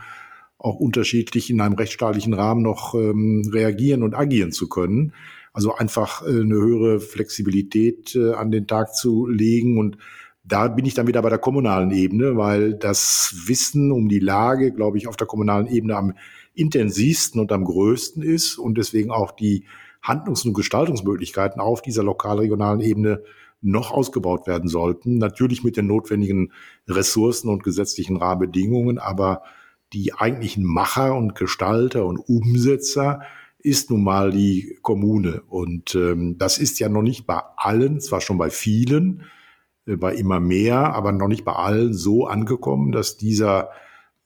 [0.58, 5.12] auch unterschiedlich in einem rechtsstaatlichen Rahmen noch ähm, reagieren und agieren zu können.
[5.52, 9.98] Also einfach äh, eine höhere Flexibilität äh, an den Tag zu legen und
[10.48, 14.72] da bin ich dann wieder bei der kommunalen Ebene, weil das Wissen um die Lage,
[14.72, 16.14] glaube ich, auf der kommunalen Ebene am
[16.54, 19.64] intensivsten und am größten ist und deswegen auch die
[20.02, 23.22] Handlungs- und Gestaltungsmöglichkeiten auf dieser lokal-regionalen Ebene
[23.60, 25.18] noch ausgebaut werden sollten.
[25.18, 26.52] Natürlich mit den notwendigen
[26.88, 29.42] Ressourcen und gesetzlichen Rahmenbedingungen, aber
[29.92, 33.20] die eigentlichen Macher und Gestalter und Umsetzer
[33.58, 35.42] ist nun mal die Kommune.
[35.48, 39.24] Und ähm, das ist ja noch nicht bei allen, zwar schon bei vielen,
[39.86, 43.70] äh, bei immer mehr, aber noch nicht bei allen so angekommen, dass dieser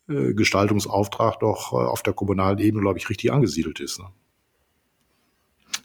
[0.08, 4.00] äh, Gestaltungsauftrag doch äh, auf der kommunalen Ebene, glaube ich, richtig angesiedelt ist.
[4.00, 4.06] Ne?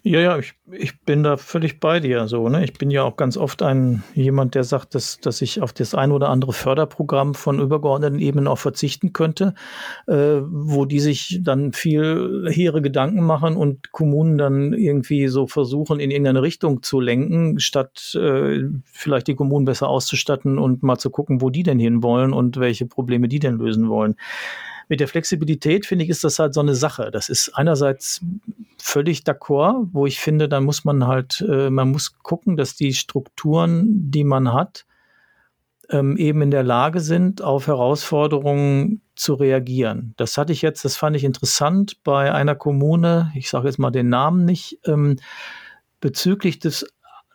[0.07, 2.27] Ja, ja, ich, ich bin da völlig bei dir.
[2.27, 2.63] So, ne?
[2.63, 5.95] Ich bin ja auch ganz oft ein jemand, der sagt, dass, dass ich auf das
[5.95, 9.55] ein oder andere Förderprogramm von übergeordneten Ebenen auch verzichten könnte,
[10.05, 15.99] äh, wo die sich dann viel hehre Gedanken machen und Kommunen dann irgendwie so versuchen,
[15.99, 21.09] in irgendeine Richtung zu lenken, statt äh, vielleicht die Kommunen besser auszustatten und mal zu
[21.09, 24.17] gucken, wo die denn hinwollen und welche Probleme die denn lösen wollen
[24.87, 27.09] mit der Flexibilität finde ich, ist das halt so eine Sache.
[27.11, 28.21] Das ist einerseits
[28.77, 32.93] völlig d'accord, wo ich finde, da muss man halt, äh, man muss gucken, dass die
[32.93, 34.85] Strukturen, die man hat,
[35.89, 40.13] ähm, eben in der Lage sind, auf Herausforderungen zu reagieren.
[40.17, 43.91] Das hatte ich jetzt, das fand ich interessant bei einer Kommune, ich sage jetzt mal
[43.91, 45.17] den Namen nicht, ähm,
[46.01, 46.85] bezüglich des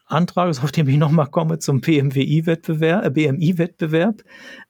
[0.06, 4.22] Antrages, auf den ich nochmal komme, zum PMWI-Wettbewerb, äh, BMI-Wettbewerb.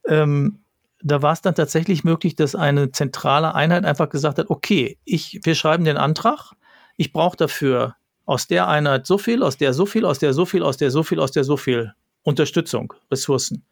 [0.07, 0.60] Ähm,
[1.03, 5.41] da war es dann tatsächlich möglich, dass eine zentrale Einheit einfach gesagt hat, okay, ich,
[5.43, 6.53] wir schreiben den Antrag,
[6.97, 10.45] ich brauche dafür aus der Einheit so viel, aus der so viel, aus der so
[10.45, 13.65] viel, aus der so viel, aus der so viel Unterstützung, Ressourcen.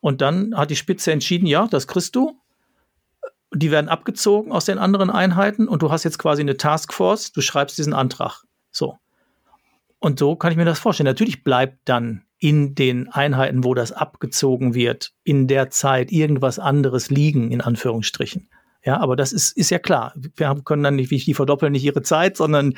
[0.00, 2.38] Und dann hat die Spitze entschieden, ja, das kriegst du.
[3.52, 7.40] Die werden abgezogen aus den anderen Einheiten und du hast jetzt quasi eine Taskforce, du
[7.40, 8.42] schreibst diesen Antrag.
[8.70, 8.98] So.
[9.98, 11.06] Und so kann ich mir das vorstellen.
[11.06, 17.08] Natürlich bleibt dann in den Einheiten, wo das abgezogen wird, in der Zeit irgendwas anderes
[17.08, 18.50] liegen, in Anführungsstrichen.
[18.84, 20.12] Ja, aber das ist, ist ja klar.
[20.14, 22.74] Wir können dann nicht, die verdoppeln nicht ihre Zeit, sondern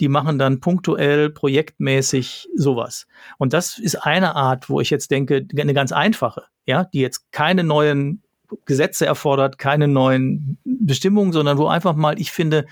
[0.00, 3.06] die machen dann punktuell, projektmäßig sowas.
[3.38, 7.32] Und das ist eine Art, wo ich jetzt denke, eine ganz einfache, ja, die jetzt
[7.32, 8.22] keine neuen
[8.66, 12.66] Gesetze erfordert, keine neuen Bestimmungen, sondern wo einfach mal, ich finde,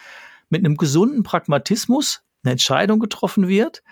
[0.50, 3.82] mit einem gesunden Pragmatismus eine Entscheidung getroffen wird,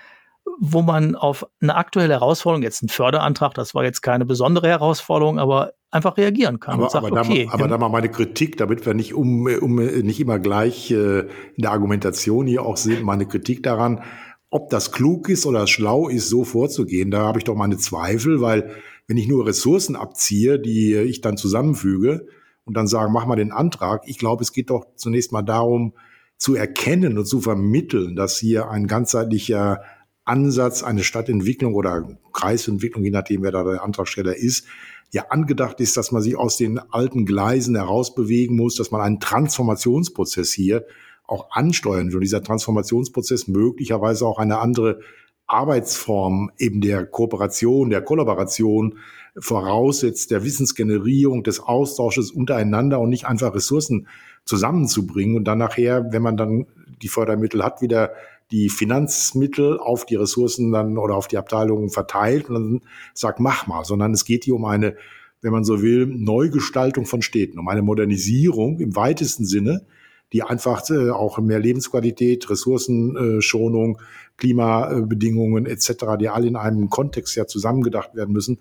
[0.58, 5.38] wo man auf eine aktuelle Herausforderung, jetzt ein Förderantrag, das war jetzt keine besondere Herausforderung,
[5.38, 6.74] aber einfach reagieren kann.
[6.74, 9.76] Aber, sagt, aber, okay, da, aber da mal meine Kritik, damit wir nicht um, um
[9.76, 11.28] nicht immer gleich äh, in
[11.58, 14.02] der Argumentation hier auch sind, meine Kritik daran,
[14.50, 18.40] ob das klug ist oder schlau ist, so vorzugehen, da habe ich doch meine Zweifel,
[18.40, 18.70] weil
[19.06, 22.26] wenn ich nur Ressourcen abziehe, die ich dann zusammenfüge
[22.64, 25.94] und dann sagen, mach mal den Antrag, ich glaube, es geht doch zunächst mal darum,
[26.36, 29.80] zu erkennen und zu vermitteln, dass hier ein ganzheitlicher
[30.24, 34.66] Ansatz, eine Stadtentwicklung oder Kreisentwicklung, je nachdem, wer da der Antragsteller ist,
[35.10, 39.20] ja angedacht ist, dass man sich aus den alten Gleisen herausbewegen muss, dass man einen
[39.20, 40.86] Transformationsprozess hier
[41.26, 42.16] auch ansteuern will.
[42.16, 45.00] Und dieser Transformationsprozess möglicherweise auch eine andere
[45.46, 48.98] Arbeitsform eben der Kooperation, der Kollaboration
[49.38, 54.08] voraussetzt, der Wissensgenerierung, des Austausches untereinander und nicht einfach Ressourcen
[54.44, 56.66] zusammenzubringen und dann nachher, wenn man dann
[57.02, 58.12] die Fördermittel hat, wieder
[58.52, 62.80] die Finanzmittel auf die Ressourcen dann oder auf die Abteilungen verteilt und dann
[63.14, 64.94] sagt, mach mal, sondern es geht hier um eine,
[65.40, 69.86] wenn man so will, Neugestaltung von Städten, um eine Modernisierung im weitesten Sinne,
[70.32, 73.98] die einfach äh, auch mehr Lebensqualität, Ressourcenschonung,
[74.36, 78.58] Klimabedingungen etc., die alle in einem Kontext ja zusammengedacht werden müssen,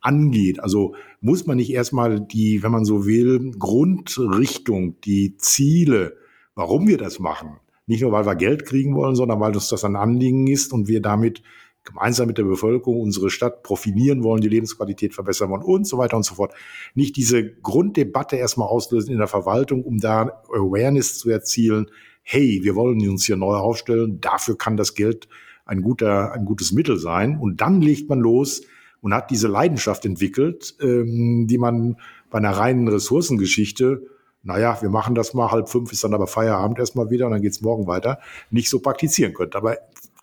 [0.00, 0.60] angeht.
[0.60, 6.16] Also muss man nicht erstmal die, wenn man so will, Grundrichtung, die Ziele,
[6.54, 9.84] warum wir das machen, nicht nur, weil wir Geld kriegen wollen, sondern weil uns das
[9.84, 11.42] ein Anliegen ist und wir damit
[11.84, 16.16] gemeinsam mit der Bevölkerung unsere Stadt profilieren wollen, die Lebensqualität verbessern wollen und so weiter
[16.16, 16.54] und so fort.
[16.94, 21.90] Nicht diese Grunddebatte erstmal auslösen in der Verwaltung, um da Awareness zu erzielen.
[22.22, 24.18] Hey, wir wollen uns hier neu aufstellen.
[24.20, 25.28] Dafür kann das Geld
[25.66, 27.38] ein guter, ein gutes Mittel sein.
[27.38, 28.62] Und dann legt man los
[29.02, 31.98] und hat diese Leidenschaft entwickelt, ähm, die man
[32.30, 34.06] bei einer reinen Ressourcengeschichte
[34.44, 37.42] naja, wir machen das mal, halb fünf ist dann aber Feierabend erstmal wieder und dann
[37.42, 39.56] geht's morgen weiter, nicht so praktizieren könnte.
[39.56, 39.78] Aber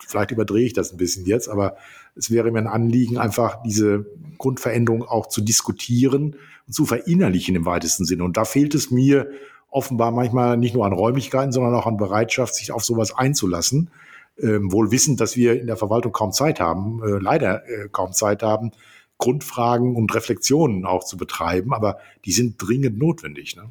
[0.06, 1.76] vielleicht überdrehe ich das ein bisschen jetzt, aber
[2.14, 4.06] es wäre mir ein Anliegen, einfach diese
[4.38, 8.24] Grundveränderung auch zu diskutieren und zu verinnerlichen im weitesten Sinne.
[8.24, 9.30] Und da fehlt es mir
[9.70, 13.90] offenbar manchmal nicht nur an Räumlichkeiten, sondern auch an Bereitschaft, sich auf sowas einzulassen.
[14.38, 18.12] Ähm, wohl wissend, dass wir in der Verwaltung kaum Zeit haben, äh, leider äh, kaum
[18.12, 18.72] Zeit haben,
[19.18, 23.56] Grundfragen und Reflexionen auch zu betreiben, aber die sind dringend notwendig.
[23.56, 23.70] Ne?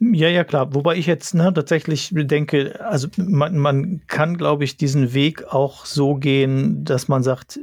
[0.00, 0.74] Ja, ja, klar.
[0.74, 5.86] Wobei ich jetzt ne, tatsächlich denke, also man, man kann, glaube ich, diesen Weg auch
[5.86, 7.60] so gehen, dass man sagt,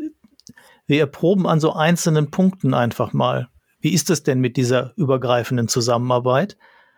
[0.88, 3.50] wir erproben an so einzelnen Punkten einfach mal.
[3.82, 6.58] Wie ist es denn mit dieser übergreifenden Zusammenarbeit?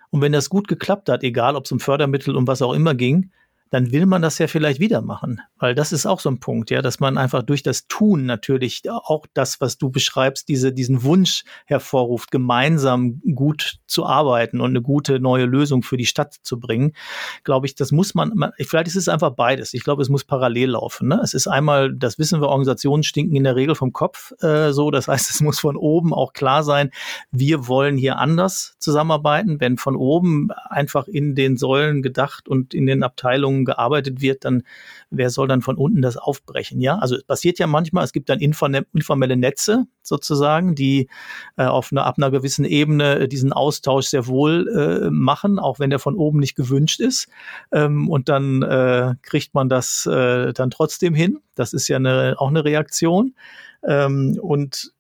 [0.10, 2.96] Und wenn das gut geklappt hat, egal ob es um Fördermittel, um was auch immer
[2.96, 3.32] ging,
[3.72, 5.42] dann will man das ja vielleicht wieder machen.
[5.58, 8.84] Weil das ist auch so ein Punkt, ja, dass man einfach durch das Tun natürlich
[8.90, 14.82] auch das, was du beschreibst, diese, diesen Wunsch hervorruft, gemeinsam gut zu arbeiten und eine
[14.82, 16.92] gute neue Lösung für die Stadt zu bringen.
[17.46, 19.74] Glaube ich, das muss man, man vielleicht ist es einfach beides.
[19.74, 21.08] Ich glaube, es muss parallel laufen.
[21.08, 21.22] Ne?
[21.24, 24.92] Es ist einmal, das wissen wir, Organisationen stinken in der Regel vom Kopf äh, so.
[24.92, 26.92] Das heißt, es muss von oben auch klar sein,
[27.32, 29.62] wir wollen hier anders zusammenarbeiten.
[29.62, 34.64] Wenn von oben einfach in den Säulen gedacht und in den Abteilungen gearbeitet wird, dann
[35.10, 36.82] wer soll dann von unten das aufbrechen?
[36.82, 41.10] Ja, also es passiert ja manchmal, es gibt dann informelle Netze sozusagen, die
[41.58, 45.80] äh, auf einer, ab einer gewissen Ebene äh, diesen Austausch sehr wohl äh, machen, auch
[45.80, 47.28] wenn der von oben nicht gewünscht ist.
[47.72, 51.40] Ähm, und dann äh, kriegt man das äh, dann trotzdem hin.
[51.56, 53.36] Das ist ja eine, auch eine Reaktion.
[53.88, 54.92] Ähm, und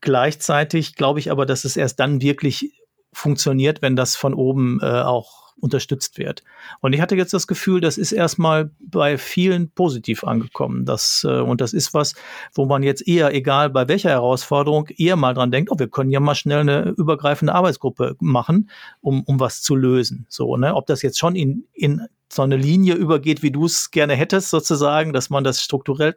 [0.00, 2.72] gleichzeitig glaube ich aber, dass es erst dann wirklich
[3.12, 6.42] funktioniert, wenn das von oben äh, auch unterstützt wird.
[6.80, 10.84] Und ich hatte jetzt das Gefühl, das ist erstmal bei vielen positiv angekommen.
[10.84, 12.14] Das, äh, und das ist was,
[12.54, 16.10] wo man jetzt eher, egal bei welcher Herausforderung, eher mal dran denkt, oh, wir können
[16.10, 18.70] ja mal schnell eine übergreifende Arbeitsgruppe machen,
[19.00, 20.26] um, um was zu lösen.
[20.28, 20.74] So, ne?
[20.74, 24.50] Ob das jetzt schon in, in so eine Linie übergeht, wie du es gerne hättest,
[24.50, 26.16] sozusagen, dass man das strukturiert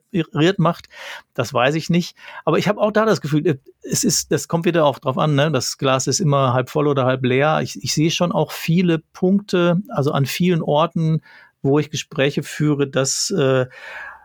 [0.59, 0.87] macht,
[1.33, 2.15] das weiß ich nicht.
[2.45, 5.17] Aber ich habe auch da das Gefühl, äh, es ist, das kommt wieder auch drauf
[5.17, 5.51] an, ne?
[5.51, 7.61] das Glas ist immer halb voll oder halb leer.
[7.61, 11.21] Ich, ich sehe schon auch viele Punkte, also an vielen Orten,
[11.61, 13.65] wo ich Gespräche führe, dass äh,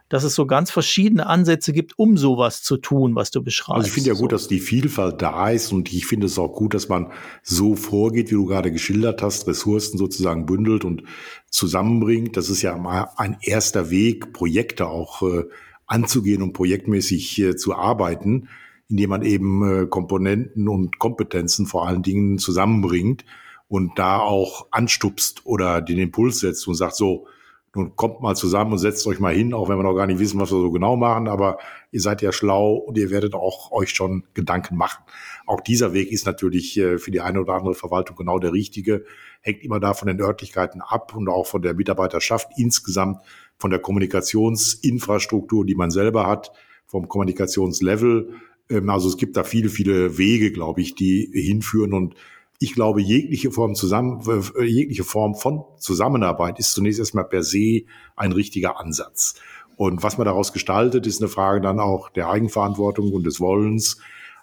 [0.08, 3.76] dass es so ganz verschiedene Ansätze gibt, um sowas zu tun, was du beschreibst.
[3.76, 6.54] Also ich finde ja gut, dass die Vielfalt da ist und ich finde es auch
[6.54, 11.02] gut, dass man so vorgeht, wie du gerade geschildert hast, Ressourcen sozusagen bündelt und
[11.50, 12.36] zusammenbringt.
[12.36, 15.44] Das ist ja mal ein erster Weg, Projekte auch äh,
[15.86, 18.48] anzugehen und projektmäßig äh, zu arbeiten,
[18.88, 23.24] indem man eben äh, Komponenten und Kompetenzen vor allen Dingen zusammenbringt
[23.68, 27.26] und da auch anstupst oder den Impuls setzt und sagt so,
[27.74, 30.18] nun kommt mal zusammen und setzt euch mal hin, auch wenn wir noch gar nicht
[30.18, 31.58] wissen, was wir so genau machen, aber
[31.92, 35.04] ihr seid ja schlau und ihr werdet auch euch schon Gedanken machen.
[35.46, 39.04] Auch dieser Weg ist natürlich äh, für die eine oder andere Verwaltung genau der richtige,
[39.40, 43.18] hängt immer da von den Örtlichkeiten ab und auch von der Mitarbeiterschaft insgesamt,
[43.58, 46.52] von der Kommunikationsinfrastruktur, die man selber hat,
[46.86, 48.34] vom Kommunikationslevel.
[48.70, 52.14] Ähm, also es gibt da viele, viele Wege, glaube ich, die hinführen und
[52.58, 54.22] ich glaube, jegliche Form, zusammen,
[54.58, 57.82] äh, jegliche Form von Zusammenarbeit ist zunächst erstmal per se
[58.16, 59.34] ein richtiger Ansatz.
[59.76, 63.98] Und was man daraus gestaltet, ist eine Frage dann auch der Eigenverantwortung und des Wollens.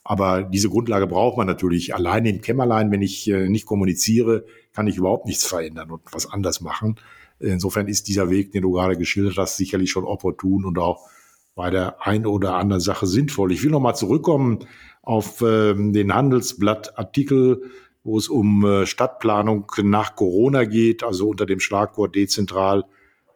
[0.06, 1.94] Aber diese Grundlage braucht man natürlich.
[1.94, 6.32] Alleine im Kämmerlein, wenn ich äh, nicht kommuniziere, kann ich überhaupt nichts verändern und was
[6.32, 6.96] anders machen.
[7.40, 11.10] Insofern ist dieser Weg, den du gerade geschildert hast, sicherlich schon opportun und auch
[11.54, 13.52] bei der ein oder anderen Sache sinnvoll.
[13.52, 14.60] Ich will nochmal zurückkommen
[15.02, 17.64] auf ähm, den Handelsblattartikel
[18.06, 22.86] wo es um äh, Stadtplanung nach Corona geht, also unter dem Schlagwort dezentral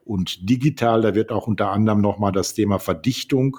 [0.06, 1.02] und digital.
[1.02, 3.58] Da wird auch unter anderem nochmal das Thema Verdichtung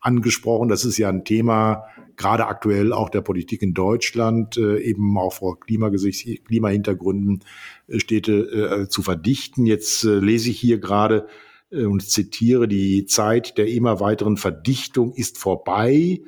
[0.00, 0.68] angesprochen.
[0.68, 1.84] Das ist ja ein Thema,
[2.16, 7.42] gerade aktuell auch der Politik in Deutschland, äh, eben auch vor Klimagesicht, Klimahintergründen
[7.88, 9.64] äh, Städte zu verdichten.
[9.64, 11.26] Jetzt lese ich hier gerade
[11.70, 16.20] und zitiere, die Zeit der immer weiteren Verdichtung ist vorbei.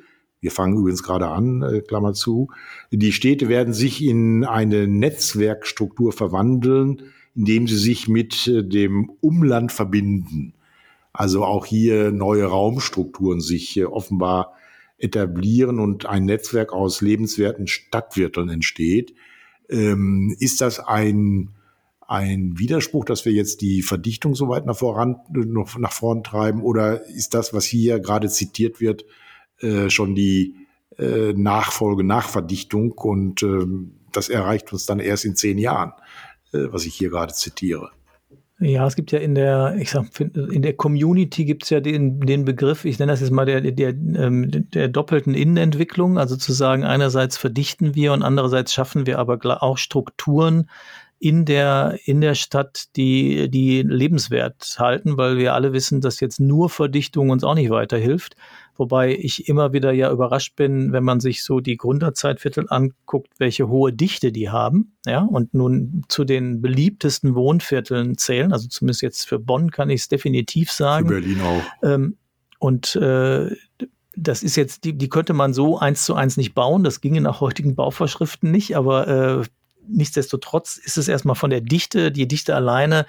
[0.43, 2.49] Wir fangen übrigens gerade an, äh, Klammer zu.
[2.91, 7.03] Die Städte werden sich in eine Netzwerkstruktur verwandeln,
[7.33, 10.53] indem sie sich mit äh, dem Umland verbinden.
[11.13, 14.53] Also auch hier neue Raumstrukturen sich äh, offenbar
[14.97, 19.13] etablieren und ein Netzwerk aus lebenswerten Stadtvierteln entsteht.
[19.69, 21.51] Ähm, ist das ein,
[22.05, 26.61] ein Widerspruch, dass wir jetzt die Verdichtung so weit nach voran, nach vorn treiben?
[26.61, 29.05] Oder ist das, was hier gerade zitiert wird,
[29.63, 30.55] äh, schon die
[30.97, 33.65] äh, Nachfolge, Nachverdichtung und äh,
[34.11, 35.93] das erreicht uns dann erst in zehn Jahren,
[36.53, 37.89] äh, was ich hier gerade zitiere.
[38.59, 42.21] Ja, es gibt ja in der, ich sag, in der Community gibt es ja den,
[42.21, 46.53] den Begriff, ich nenne das jetzt mal der, der, ähm, der doppelten Innenentwicklung, also zu
[46.53, 50.69] sagen, einerseits verdichten wir und andererseits schaffen wir aber auch Strukturen,
[51.23, 56.41] in der, in der Stadt, die, die lebenswert halten, weil wir alle wissen, dass jetzt
[56.41, 58.35] nur Verdichtung uns auch nicht weiterhilft.
[58.75, 63.67] Wobei ich immer wieder ja überrascht bin, wenn man sich so die Gründerzeitviertel anguckt, welche
[63.67, 64.93] hohe Dichte die haben.
[65.05, 68.51] Ja, und nun zu den beliebtesten Wohnvierteln zählen.
[68.51, 71.07] Also zumindest jetzt für Bonn kann ich es definitiv sagen.
[71.07, 71.87] Für Berlin auch.
[71.87, 72.17] Ähm,
[72.59, 73.51] und äh,
[74.15, 76.83] das ist jetzt, die, die könnte man so eins zu eins nicht bauen.
[76.83, 79.43] Das ginge nach heutigen Bauvorschriften nicht, aber äh,
[79.87, 83.05] nichtsdestotrotz ist es erstmal von der Dichte, die Dichte alleine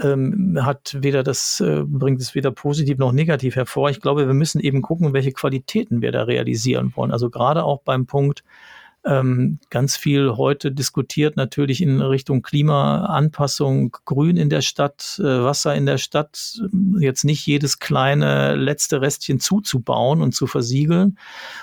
[0.00, 3.90] ähm, hat weder das, äh, bringt es weder positiv noch negativ hervor.
[3.90, 7.12] Ich glaube, wir müssen eben gucken, welche Qualitäten wir da realisieren wollen.
[7.12, 8.44] Also gerade auch beim Punkt,
[9.06, 15.74] ähm, ganz viel heute diskutiert natürlich in Richtung Klimaanpassung, Grün in der Stadt, äh, Wasser
[15.74, 16.60] in der Stadt,
[16.98, 21.18] jetzt nicht jedes kleine letzte Restchen zuzubauen und zu versiegeln.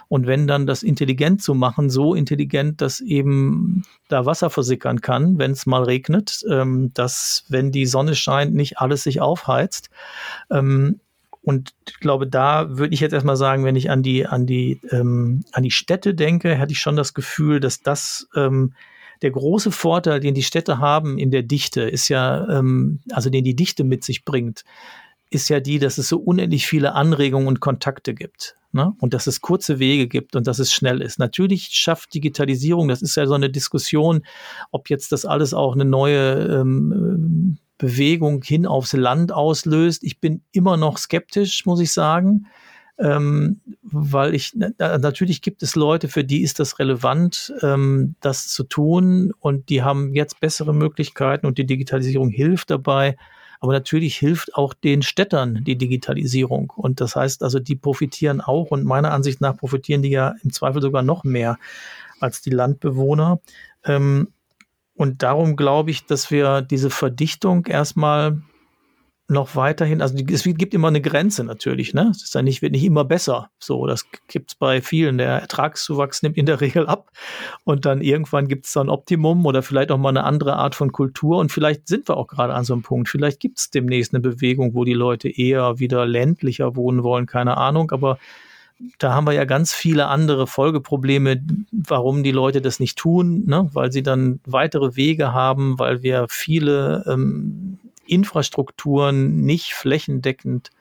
[0.08, 5.38] Und wenn dann das intelligent zu machen, so intelligent, dass eben da Wasser versickern kann,
[5.38, 9.90] wenn es mal regnet, ähm, dass wenn die Sonne scheint, nicht alles sich aufheizt.
[10.50, 11.02] Ähm,
[11.44, 14.80] und ich glaube, da würde ich jetzt erstmal sagen, wenn ich an die, an die,
[14.92, 18.74] ähm, an die Städte denke, hätte ich schon das Gefühl, dass das ähm,
[19.22, 23.44] der große Vorteil, den die Städte haben in der Dichte, ist ja, ähm, also den
[23.44, 24.64] die Dichte mit sich bringt,
[25.30, 28.56] ist ja die, dass es so unendlich viele Anregungen und Kontakte gibt.
[28.72, 28.94] Ne?
[29.00, 31.20] Und dass es kurze Wege gibt und dass es schnell ist.
[31.20, 34.24] Natürlich schafft Digitalisierung, das ist ja so eine Diskussion,
[34.72, 40.06] ob jetzt das alles auch eine neue ähm, Bewegung hin aufs Land auslöst.
[40.06, 42.48] Ich bin immer noch skeptisch, muss ich sagen.
[42.98, 48.64] Ähm, weil ich natürlich gibt es Leute, für die ist das relevant, ähm, das zu
[48.64, 53.18] tun und die haben jetzt bessere Möglichkeiten und die Digitalisierung hilft dabei.
[53.60, 56.72] Aber natürlich hilft auch den Städtern die Digitalisierung.
[56.74, 60.54] Und das heißt also, die profitieren auch und meiner Ansicht nach profitieren die ja im
[60.54, 61.58] Zweifel sogar noch mehr
[62.22, 63.42] als die Landbewohner.
[63.84, 64.30] Ähm,
[64.96, 68.42] und darum glaube ich, dass wir diese Verdichtung erstmal
[69.30, 72.10] noch weiterhin, also es gibt immer eine Grenze natürlich, ne?
[72.12, 73.50] Es ist ja nicht, wird nicht immer besser.
[73.58, 75.18] So, das gibt es bei vielen.
[75.18, 77.10] Der Ertragszuwachs nimmt in der Regel ab
[77.64, 80.92] und dann irgendwann gibt es dann Optimum oder vielleicht auch mal eine andere Art von
[80.92, 83.10] Kultur und vielleicht sind wir auch gerade an so einem Punkt.
[83.10, 87.58] Vielleicht gibt es demnächst eine Bewegung, wo die Leute eher wieder ländlicher wohnen wollen, keine
[87.58, 88.20] Ahnung, aber
[88.98, 93.70] da haben wir ja ganz viele andere Folgeprobleme, warum die Leute das nicht tun, ne?
[93.74, 100.72] weil sie dann weitere Wege haben, weil wir viele ähm, Infrastrukturen nicht flächendeckend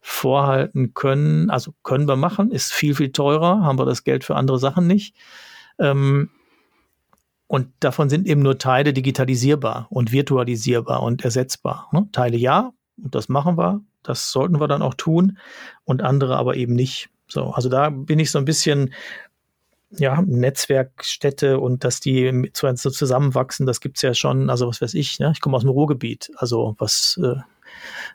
[0.00, 1.50] vorhalten können.
[1.50, 4.86] Also können wir machen, ist viel, viel teurer, haben wir das Geld für andere Sachen
[4.86, 5.14] nicht.
[5.78, 6.30] Ähm,
[7.46, 11.88] und davon sind eben nur Teile digitalisierbar und virtualisierbar und ersetzbar.
[11.92, 12.08] Ne?
[12.12, 12.72] Teile ja,
[13.02, 15.38] und das machen wir, das sollten wir dann auch tun,
[15.84, 17.10] und andere aber eben nicht.
[17.28, 18.92] So, also da bin ich so ein bisschen,
[19.90, 25.18] ja, Netzwerkstädte und dass die so zusammenwachsen, das gibt's ja schon, also was weiß ich,
[25.18, 25.32] ne?
[25.32, 27.36] ich komme aus dem Ruhrgebiet, also was äh,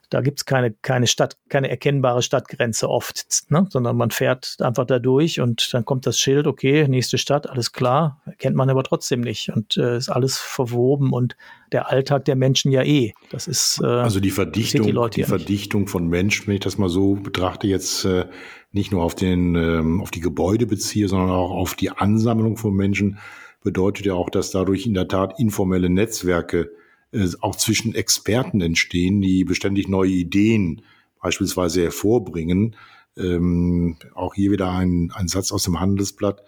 [0.09, 3.66] da gibt es keine, keine Stadt, keine erkennbare Stadtgrenze oft, ne?
[3.70, 7.72] sondern man fährt einfach da durch und dann kommt das Schild, okay, nächste Stadt, alles
[7.72, 11.36] klar, kennt man aber trotzdem nicht und äh, ist alles verwoben und
[11.72, 13.14] der Alltag der Menschen ja eh.
[13.32, 16.89] Das ist äh, also die Verdichtung, die, die Verdichtung von Menschen, wenn ich das mal
[16.89, 18.26] so betrachte, jetzt äh,
[18.74, 22.74] nicht nur auf den ähm, auf die Gebäude beziehe, sondern auch auf die Ansammlung von
[22.76, 23.19] Menschen,
[23.63, 26.71] bedeutet ja auch, dass dadurch in der Tat informelle Netzwerke
[27.11, 30.82] äh, auch zwischen Experten entstehen, die beständig neue Ideen
[31.21, 32.76] beispielsweise hervorbringen.
[33.15, 36.43] Ähm, auch hier wieder ein, ein Satz aus dem Handelsblatt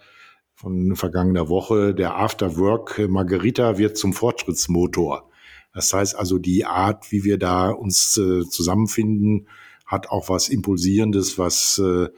[0.54, 1.94] von vergangener Woche.
[1.94, 5.30] Der Afterwork Margarita wird zum Fortschrittsmotor.
[5.72, 9.46] Das heißt also, die Art, wie wir da uns äh, zusammenfinden,
[9.86, 12.08] hat auch was Impulsierendes, was äh,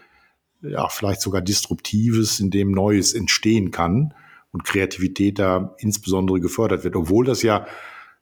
[0.62, 4.14] ja vielleicht sogar Disruptives, in dem Neues entstehen kann
[4.50, 7.66] und Kreativität da insbesondere gefördert wird, obwohl das ja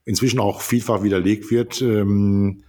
[0.05, 1.81] inzwischen auch vielfach widerlegt wird.
[1.81, 2.65] Ähm,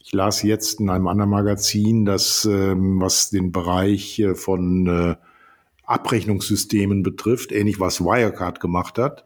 [0.00, 5.16] ich las jetzt in einem anderen Magazin, dass ähm, was den Bereich äh, von äh,
[5.84, 9.24] Abrechnungssystemen betrifft, ähnlich was Wirecard gemacht hat,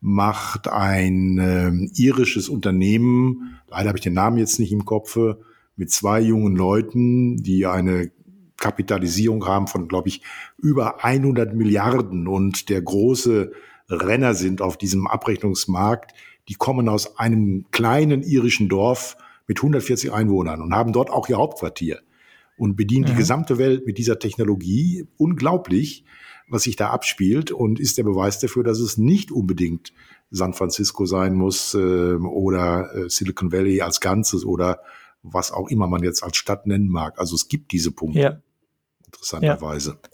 [0.00, 1.70] macht ein äh,
[2.00, 5.40] irisches Unternehmen, leider habe ich den Namen jetzt nicht im Kopfe,
[5.76, 8.10] mit zwei jungen Leuten, die eine
[8.56, 10.22] Kapitalisierung haben von, glaube ich,
[10.58, 13.52] über 100 Milliarden und der große
[13.88, 16.12] Renner sind auf diesem Abrechnungsmarkt,
[16.48, 19.16] die kommen aus einem kleinen irischen Dorf
[19.46, 22.00] mit 140 Einwohnern und haben dort auch ihr Hauptquartier
[22.56, 23.08] und bedienen mhm.
[23.08, 25.06] die gesamte Welt mit dieser Technologie.
[25.16, 26.04] Unglaublich,
[26.48, 29.92] was sich da abspielt und ist der Beweis dafür, dass es nicht unbedingt
[30.30, 34.80] San Francisco sein muss äh, oder äh, Silicon Valley als Ganzes oder
[35.24, 37.18] was auch immer man jetzt als Stadt nennen mag.
[37.18, 38.20] Also es gibt diese Punkte.
[38.20, 38.40] Ja.
[39.06, 39.98] Interessanterweise.
[40.02, 40.10] Ja.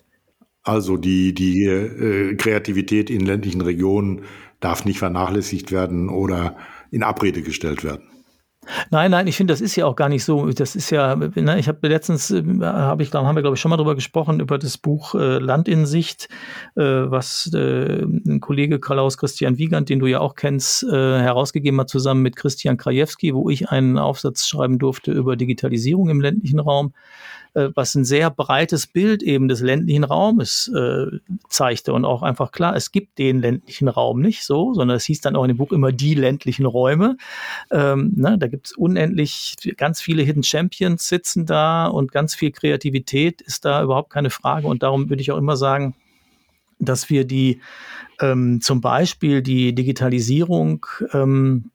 [0.63, 4.25] Also die, die äh, Kreativität in ländlichen Regionen
[4.61, 6.57] darf nicht vernachlässigt werden oder
[6.91, 8.10] in Abrede gestellt werden.
[8.91, 10.47] Nein, nein, ich finde, das ist ja auch gar nicht so.
[10.51, 13.71] Das ist ja, ne, ich habe letztens, äh, habe ich, haben wir glaube ich schon
[13.71, 16.29] mal drüber gesprochen über das Buch äh, Land in Sicht,
[16.77, 20.89] äh, was äh, ein Kollege Klaus Christian Wiegand, den du ja auch kennst, äh,
[21.21, 26.21] herausgegeben hat zusammen mit Christian Krajewski, wo ich einen Aufsatz schreiben durfte über Digitalisierung im
[26.21, 26.93] ländlichen Raum.
[27.55, 31.07] Äh, was ein sehr breites Bild eben des ländlichen Raumes äh,
[31.49, 35.21] zeigte und auch einfach klar, es gibt den ländlichen Raum nicht so, sondern es hieß
[35.21, 37.17] dann auch in dem Buch immer die ländlichen Räume.
[37.71, 42.53] Ähm, ne, da gibt es unendlich ganz viele Hidden Champions sitzen da und ganz viel
[42.53, 45.95] Kreativität ist da überhaupt keine Frage und darum würde ich auch immer sagen,
[46.79, 47.61] dass wir die
[48.21, 51.71] ähm, zum Beispiel die Digitalisierung ähm,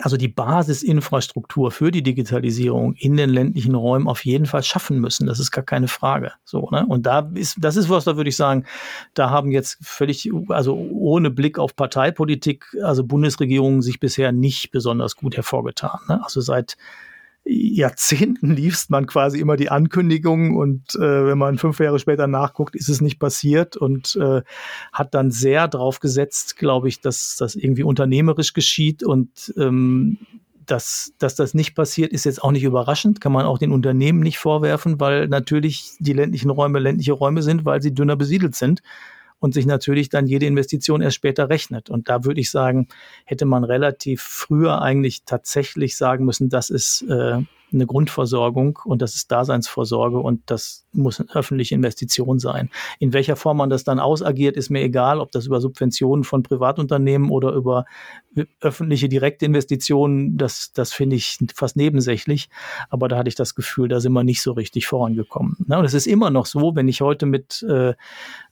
[0.00, 5.26] also die Basisinfrastruktur für die Digitalisierung in den ländlichen Räumen auf jeden Fall schaffen müssen.
[5.26, 6.32] Das ist gar keine Frage.
[6.44, 6.84] So, ne?
[6.86, 8.64] Und da ist, das ist was, da würde ich sagen,
[9.14, 15.14] da haben jetzt völlig, also ohne Blick auf Parteipolitik, also Bundesregierungen sich bisher nicht besonders
[15.14, 16.00] gut hervorgetan.
[16.08, 16.22] Ne?
[16.24, 16.76] Also seit
[17.44, 22.74] Jahrzehnten liefst man quasi immer die Ankündigungen und äh, wenn man fünf Jahre später nachguckt,
[22.74, 24.42] ist es nicht passiert und äh,
[24.92, 30.18] hat dann sehr drauf gesetzt, glaube ich, dass das irgendwie unternehmerisch geschieht und ähm,
[30.64, 34.20] dass, dass das nicht passiert, ist jetzt auch nicht überraschend, kann man auch den Unternehmen
[34.20, 38.82] nicht vorwerfen, weil natürlich die ländlichen Räume ländliche Räume sind, weil sie dünner besiedelt sind
[39.44, 41.90] und sich natürlich dann jede Investition erst später rechnet.
[41.90, 42.88] Und da würde ich sagen,
[43.26, 47.42] hätte man relativ früher eigentlich tatsächlich sagen müssen, das ist äh,
[47.72, 52.70] eine Grundversorgung und das ist Daseinsvorsorge und das muss eine öffentliche Investition sein.
[52.98, 56.42] In welcher Form man das dann ausagiert, ist mir egal, ob das über Subventionen von
[56.42, 57.84] Privatunternehmen oder über
[58.60, 62.48] öffentliche Direktinvestitionen, das, das finde ich fast nebensächlich.
[62.90, 65.56] Aber da hatte ich das Gefühl, da sind wir nicht so richtig vorangekommen.
[65.68, 67.94] und es ist immer noch so, wenn ich heute mit, äh,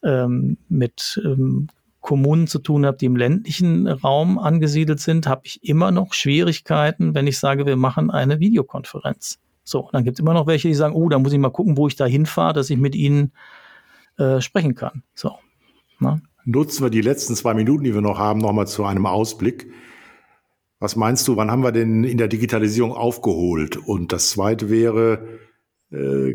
[0.02, 1.68] ähm, mit ähm,
[2.02, 7.14] Kommunen zu tun habe, die im ländlichen Raum angesiedelt sind, habe ich immer noch Schwierigkeiten,
[7.14, 9.38] wenn ich sage, wir machen eine Videokonferenz.
[9.64, 11.76] So, dann gibt es immer noch welche, die sagen, oh, da muss ich mal gucken,
[11.76, 13.32] wo ich da hinfahre, dass ich mit ihnen
[14.18, 15.04] äh, sprechen kann.
[15.14, 15.32] So.
[16.00, 16.20] Na?
[16.44, 19.72] Nutzen wir die letzten zwei Minuten, die wir noch haben, nochmal zu einem Ausblick.
[20.80, 23.76] Was meinst du, wann haben wir denn in der Digitalisierung aufgeholt?
[23.76, 25.28] Und das zweite wäre,
[25.92, 26.34] äh,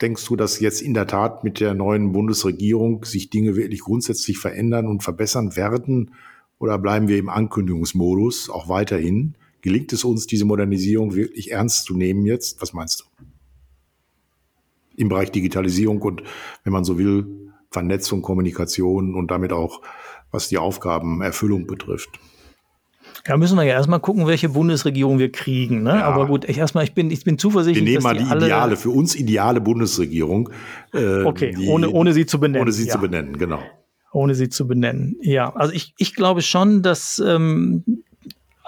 [0.00, 4.38] Denkst du, dass jetzt in der Tat mit der neuen Bundesregierung sich Dinge wirklich grundsätzlich
[4.38, 6.14] verändern und verbessern werden?
[6.58, 9.34] Oder bleiben wir im Ankündigungsmodus auch weiterhin?
[9.60, 12.62] Gelingt es uns, diese Modernisierung wirklich ernst zu nehmen jetzt?
[12.62, 13.24] Was meinst du?
[14.96, 16.22] Im Bereich Digitalisierung und,
[16.64, 19.82] wenn man so will, Vernetzung, Kommunikation und damit auch,
[20.30, 22.18] was die Aufgabenerfüllung betrifft.
[23.26, 25.82] Ja, müssen wir ja erstmal gucken, welche Bundesregierung wir kriegen.
[25.82, 25.90] Ne?
[25.90, 26.04] Ja.
[26.04, 27.84] Aber gut, ich erstmal, ich bin, ich bin zuversichtlich.
[27.84, 30.50] Wir nehmen mal die, die ideale, für uns ideale Bundesregierung.
[30.94, 32.62] Äh, okay, die, ohne, ohne sie zu benennen.
[32.62, 32.92] Ohne sie ja.
[32.92, 33.60] zu benennen, genau.
[34.12, 35.16] Ohne sie zu benennen.
[35.20, 37.84] Ja, also ich, ich glaube schon, dass ähm,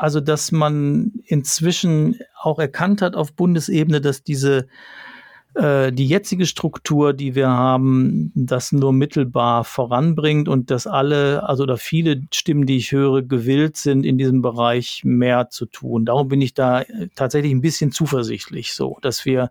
[0.03, 4.67] also dass man inzwischen auch erkannt hat auf Bundesebene, dass diese
[5.55, 11.65] äh, die jetzige Struktur, die wir haben, das nur mittelbar voranbringt und dass alle, also
[11.65, 16.07] oder viele Stimmen, die ich höre, gewillt sind, in diesem Bereich mehr zu tun.
[16.07, 19.51] Darum bin ich da äh, tatsächlich ein bisschen zuversichtlich, so, dass wir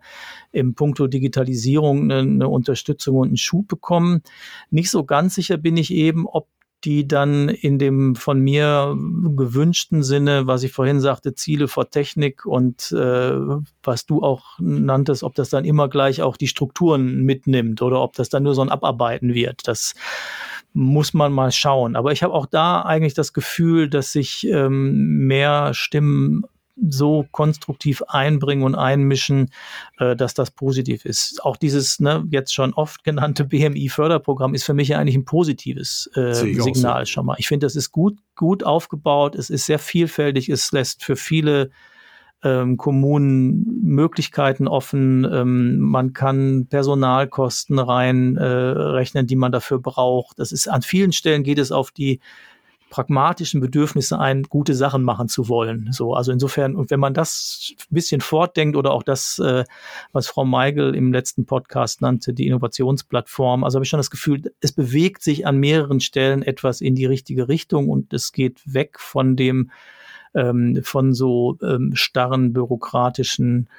[0.50, 4.22] im Punkto Digitalisierung eine, eine Unterstützung und einen Schub bekommen.
[4.70, 6.48] Nicht so ganz sicher bin ich eben, ob
[6.84, 12.44] die dann in dem von mir gewünschten Sinne, was ich vorhin sagte, Ziele vor Technik
[12.44, 13.32] und äh,
[13.82, 18.14] was du auch nanntest, ob das dann immer gleich auch die Strukturen mitnimmt oder ob
[18.14, 19.68] das dann nur so ein Abarbeiten wird.
[19.68, 19.94] Das
[20.72, 21.96] muss man mal schauen.
[21.96, 26.44] Aber ich habe auch da eigentlich das Gefühl, dass sich ähm, mehr Stimmen
[26.88, 29.50] so konstruktiv einbringen und einmischen,
[29.98, 31.42] äh, dass das positiv ist.
[31.44, 36.10] Auch dieses ne, jetzt schon oft genannte BMI-Förderprogramm ist für mich ja eigentlich ein positives
[36.14, 37.12] äh, Signal so.
[37.12, 37.36] schon mal.
[37.38, 41.70] Ich finde, das ist gut, gut aufgebaut, es ist sehr vielfältig, es lässt für viele
[42.44, 45.24] ähm, Kommunen Möglichkeiten offen.
[45.24, 50.38] Ähm, man kann Personalkosten reinrechnen, äh, die man dafür braucht.
[50.38, 52.20] Das ist an vielen Stellen geht es auf die
[52.92, 55.88] pragmatischen Bedürfnisse ein, gute Sachen machen zu wollen.
[55.92, 59.64] So, also insofern, und wenn man das ein bisschen fortdenkt oder auch das, äh,
[60.12, 64.42] was Frau Meigel im letzten Podcast nannte, die Innovationsplattform, also habe ich schon das Gefühl,
[64.60, 69.00] es bewegt sich an mehreren Stellen etwas in die richtige Richtung und es geht weg
[69.00, 69.70] von dem,
[70.34, 73.70] ähm, von so ähm, starren bürokratischen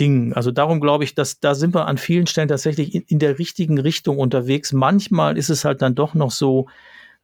[0.00, 0.32] Dingen.
[0.32, 3.38] Also darum glaube ich, dass da sind wir an vielen Stellen tatsächlich in, in der
[3.38, 4.72] richtigen Richtung unterwegs.
[4.72, 6.68] Manchmal ist es halt dann doch noch so,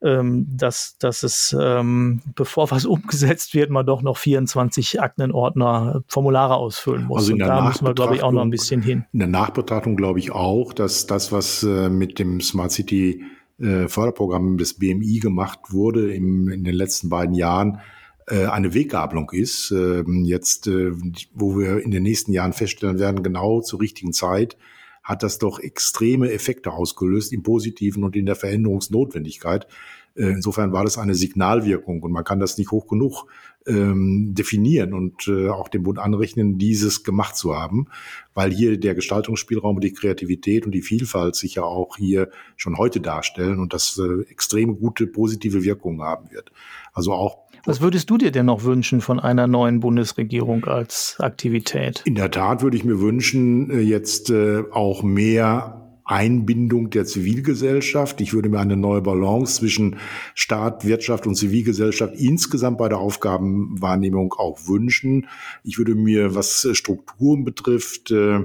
[0.05, 6.57] ähm, dass, dass es, ähm, bevor was umgesetzt wird, man doch noch 24 Aktenordner Formulare
[6.57, 7.19] ausfüllen muss.
[7.21, 9.05] Also in der Und da müssen wir, glaube ich, auch noch ein bisschen hin.
[9.13, 13.23] In der Nachbetrachtung glaube ich auch, dass das, was äh, mit dem Smart City
[13.61, 17.81] äh, Förderprogramm des BMI gemacht wurde im, in den letzten beiden Jahren,
[18.27, 19.71] äh, eine Weggabelung ist.
[19.71, 20.93] Ähm, jetzt, äh,
[21.35, 24.57] wo wir in den nächsten Jahren feststellen werden, genau zur richtigen Zeit,
[25.03, 29.67] hat das doch extreme Effekte ausgelöst im Positiven und in der Veränderungsnotwendigkeit.
[30.15, 33.27] Äh, insofern war das eine Signalwirkung und man kann das nicht hoch genug
[33.67, 37.89] ähm, definieren und äh, auch dem Bund anrechnen, dieses gemacht zu haben,
[38.35, 42.79] weil hier der Gestaltungsspielraum und die Kreativität und die Vielfalt sich ja auch hier schon
[42.79, 46.53] heute darstellen und das äh, extrem gute positive Wirkungen haben wird.
[46.93, 52.03] Also auch was würdest du dir denn noch wünschen von einer neuen Bundesregierung als Aktivität?
[52.05, 55.82] In der Tat würde ich mir wünschen, äh, jetzt äh, auch mehr
[56.13, 58.21] Einbindung der Zivilgesellschaft.
[58.21, 59.97] Ich würde mir eine neue Balance zwischen
[60.35, 65.27] Staat, Wirtschaft und Zivilgesellschaft insgesamt bei der Aufgabenwahrnehmung auch wünschen.
[65.65, 68.41] Ich würde mir, was Strukturen betrifft, äh,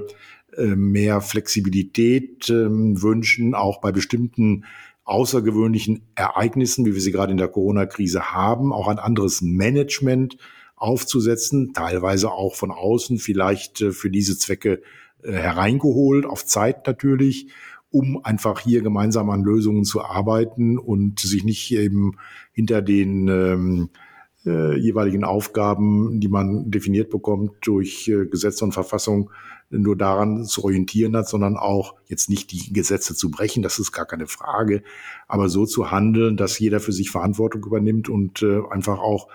[0.56, 4.64] mehr Flexibilität ähm, wünschen, auch bei bestimmten
[5.04, 10.36] außergewöhnlichen Ereignissen, wie wir sie gerade in der Corona-Krise haben, auch ein anderes Management
[10.74, 14.82] aufzusetzen, teilweise auch von außen, vielleicht äh, für diese Zwecke
[15.22, 17.48] äh, hereingeholt, auf Zeit natürlich,
[17.90, 22.16] um einfach hier gemeinsam an Lösungen zu arbeiten und sich nicht eben
[22.52, 23.90] hinter den ähm,
[24.44, 29.30] äh, jeweiligen Aufgaben, die man definiert bekommt durch äh, Gesetze und Verfassung,
[29.70, 33.92] nur daran zu orientieren hat, sondern auch jetzt nicht die Gesetze zu brechen, das ist
[33.92, 34.82] gar keine Frage,
[35.26, 39.28] aber so zu handeln, dass jeder für sich Verantwortung übernimmt und äh, einfach auch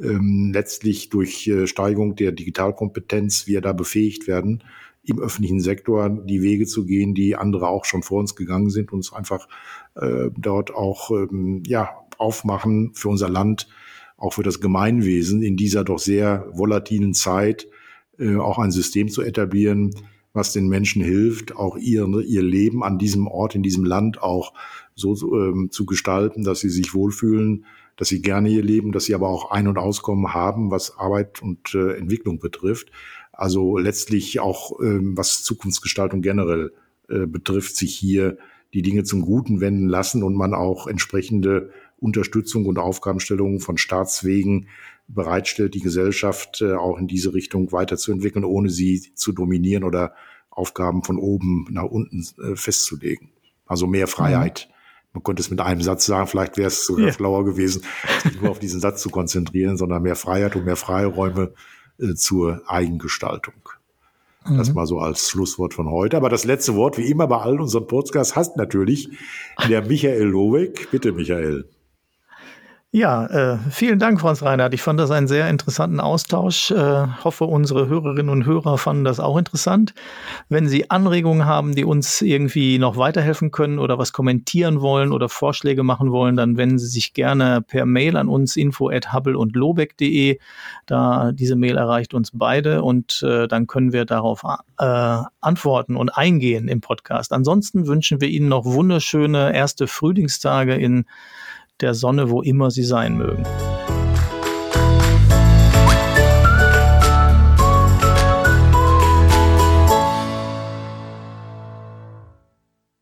[0.00, 4.62] ähm, letztlich durch äh, Steigerung der Digitalkompetenz wir da befähigt werden,
[5.02, 8.92] im öffentlichen Sektor die Wege zu gehen, die andere auch schon vor uns gegangen sind,
[8.92, 9.48] uns einfach
[9.94, 13.68] äh, dort auch ähm, ja aufmachen für unser Land,
[14.16, 17.68] auch für das Gemeinwesen in dieser doch sehr volatilen Zeit
[18.18, 19.94] äh, auch ein System zu etablieren,
[20.32, 24.52] was den Menschen hilft, auch ihr, ihr Leben an diesem Ort, in diesem Land auch
[24.94, 27.64] so ähm, zu gestalten, dass sie sich wohlfühlen,
[27.96, 31.42] dass sie gerne ihr Leben, dass sie aber auch Ein- und Auskommen haben, was Arbeit
[31.42, 32.90] und äh, Entwicklung betrifft.
[33.38, 36.72] Also letztlich auch, ähm, was Zukunftsgestaltung generell
[37.08, 38.36] äh, betrifft, sich hier
[38.74, 44.66] die Dinge zum Guten wenden lassen und man auch entsprechende Unterstützung und Aufgabenstellungen von Staatswegen
[45.06, 50.14] bereitstellt, die Gesellschaft äh, auch in diese Richtung weiterzuentwickeln, ohne sie zu dominieren oder
[50.50, 53.30] Aufgaben von oben nach unten äh, festzulegen.
[53.66, 54.10] Also mehr mhm.
[54.10, 54.66] Freiheit.
[54.68, 54.74] Mhm.
[55.12, 57.12] Man könnte es mit einem Satz sagen, vielleicht wäre es sogar ja.
[57.12, 57.82] schlauer gewesen,
[58.24, 61.54] sich nur auf diesen Satz zu konzentrieren, sondern mehr Freiheit und mehr Freiräume
[61.98, 63.54] äh, zur Eigengestaltung.
[64.46, 64.58] Mhm.
[64.58, 66.16] Das mal so als Schlusswort von heute.
[66.16, 69.10] Aber das letzte Wort, wie immer bei allen unseren Podcasts, hast natürlich
[69.68, 70.90] der Michael Loweck.
[70.90, 71.66] Bitte, Michael.
[72.90, 74.72] Ja, äh, vielen Dank, Franz Reinhardt.
[74.72, 76.70] Ich fand das einen sehr interessanten Austausch.
[76.70, 79.92] Äh, hoffe, unsere Hörerinnen und Hörer fanden das auch interessant.
[80.48, 85.28] Wenn Sie Anregungen haben, die uns irgendwie noch weiterhelfen können oder was kommentieren wollen oder
[85.28, 89.36] Vorschläge machen wollen, dann wenden Sie sich gerne per Mail an uns info at hubble
[89.36, 90.38] und lobeck.de.
[90.86, 94.44] Da diese Mail erreicht uns beide und äh, dann können wir darauf
[94.78, 97.34] äh, antworten und eingehen im Podcast.
[97.34, 101.04] Ansonsten wünschen wir Ihnen noch wunderschöne erste Frühlingstage in
[101.80, 103.44] der Sonne, wo immer sie sein mögen.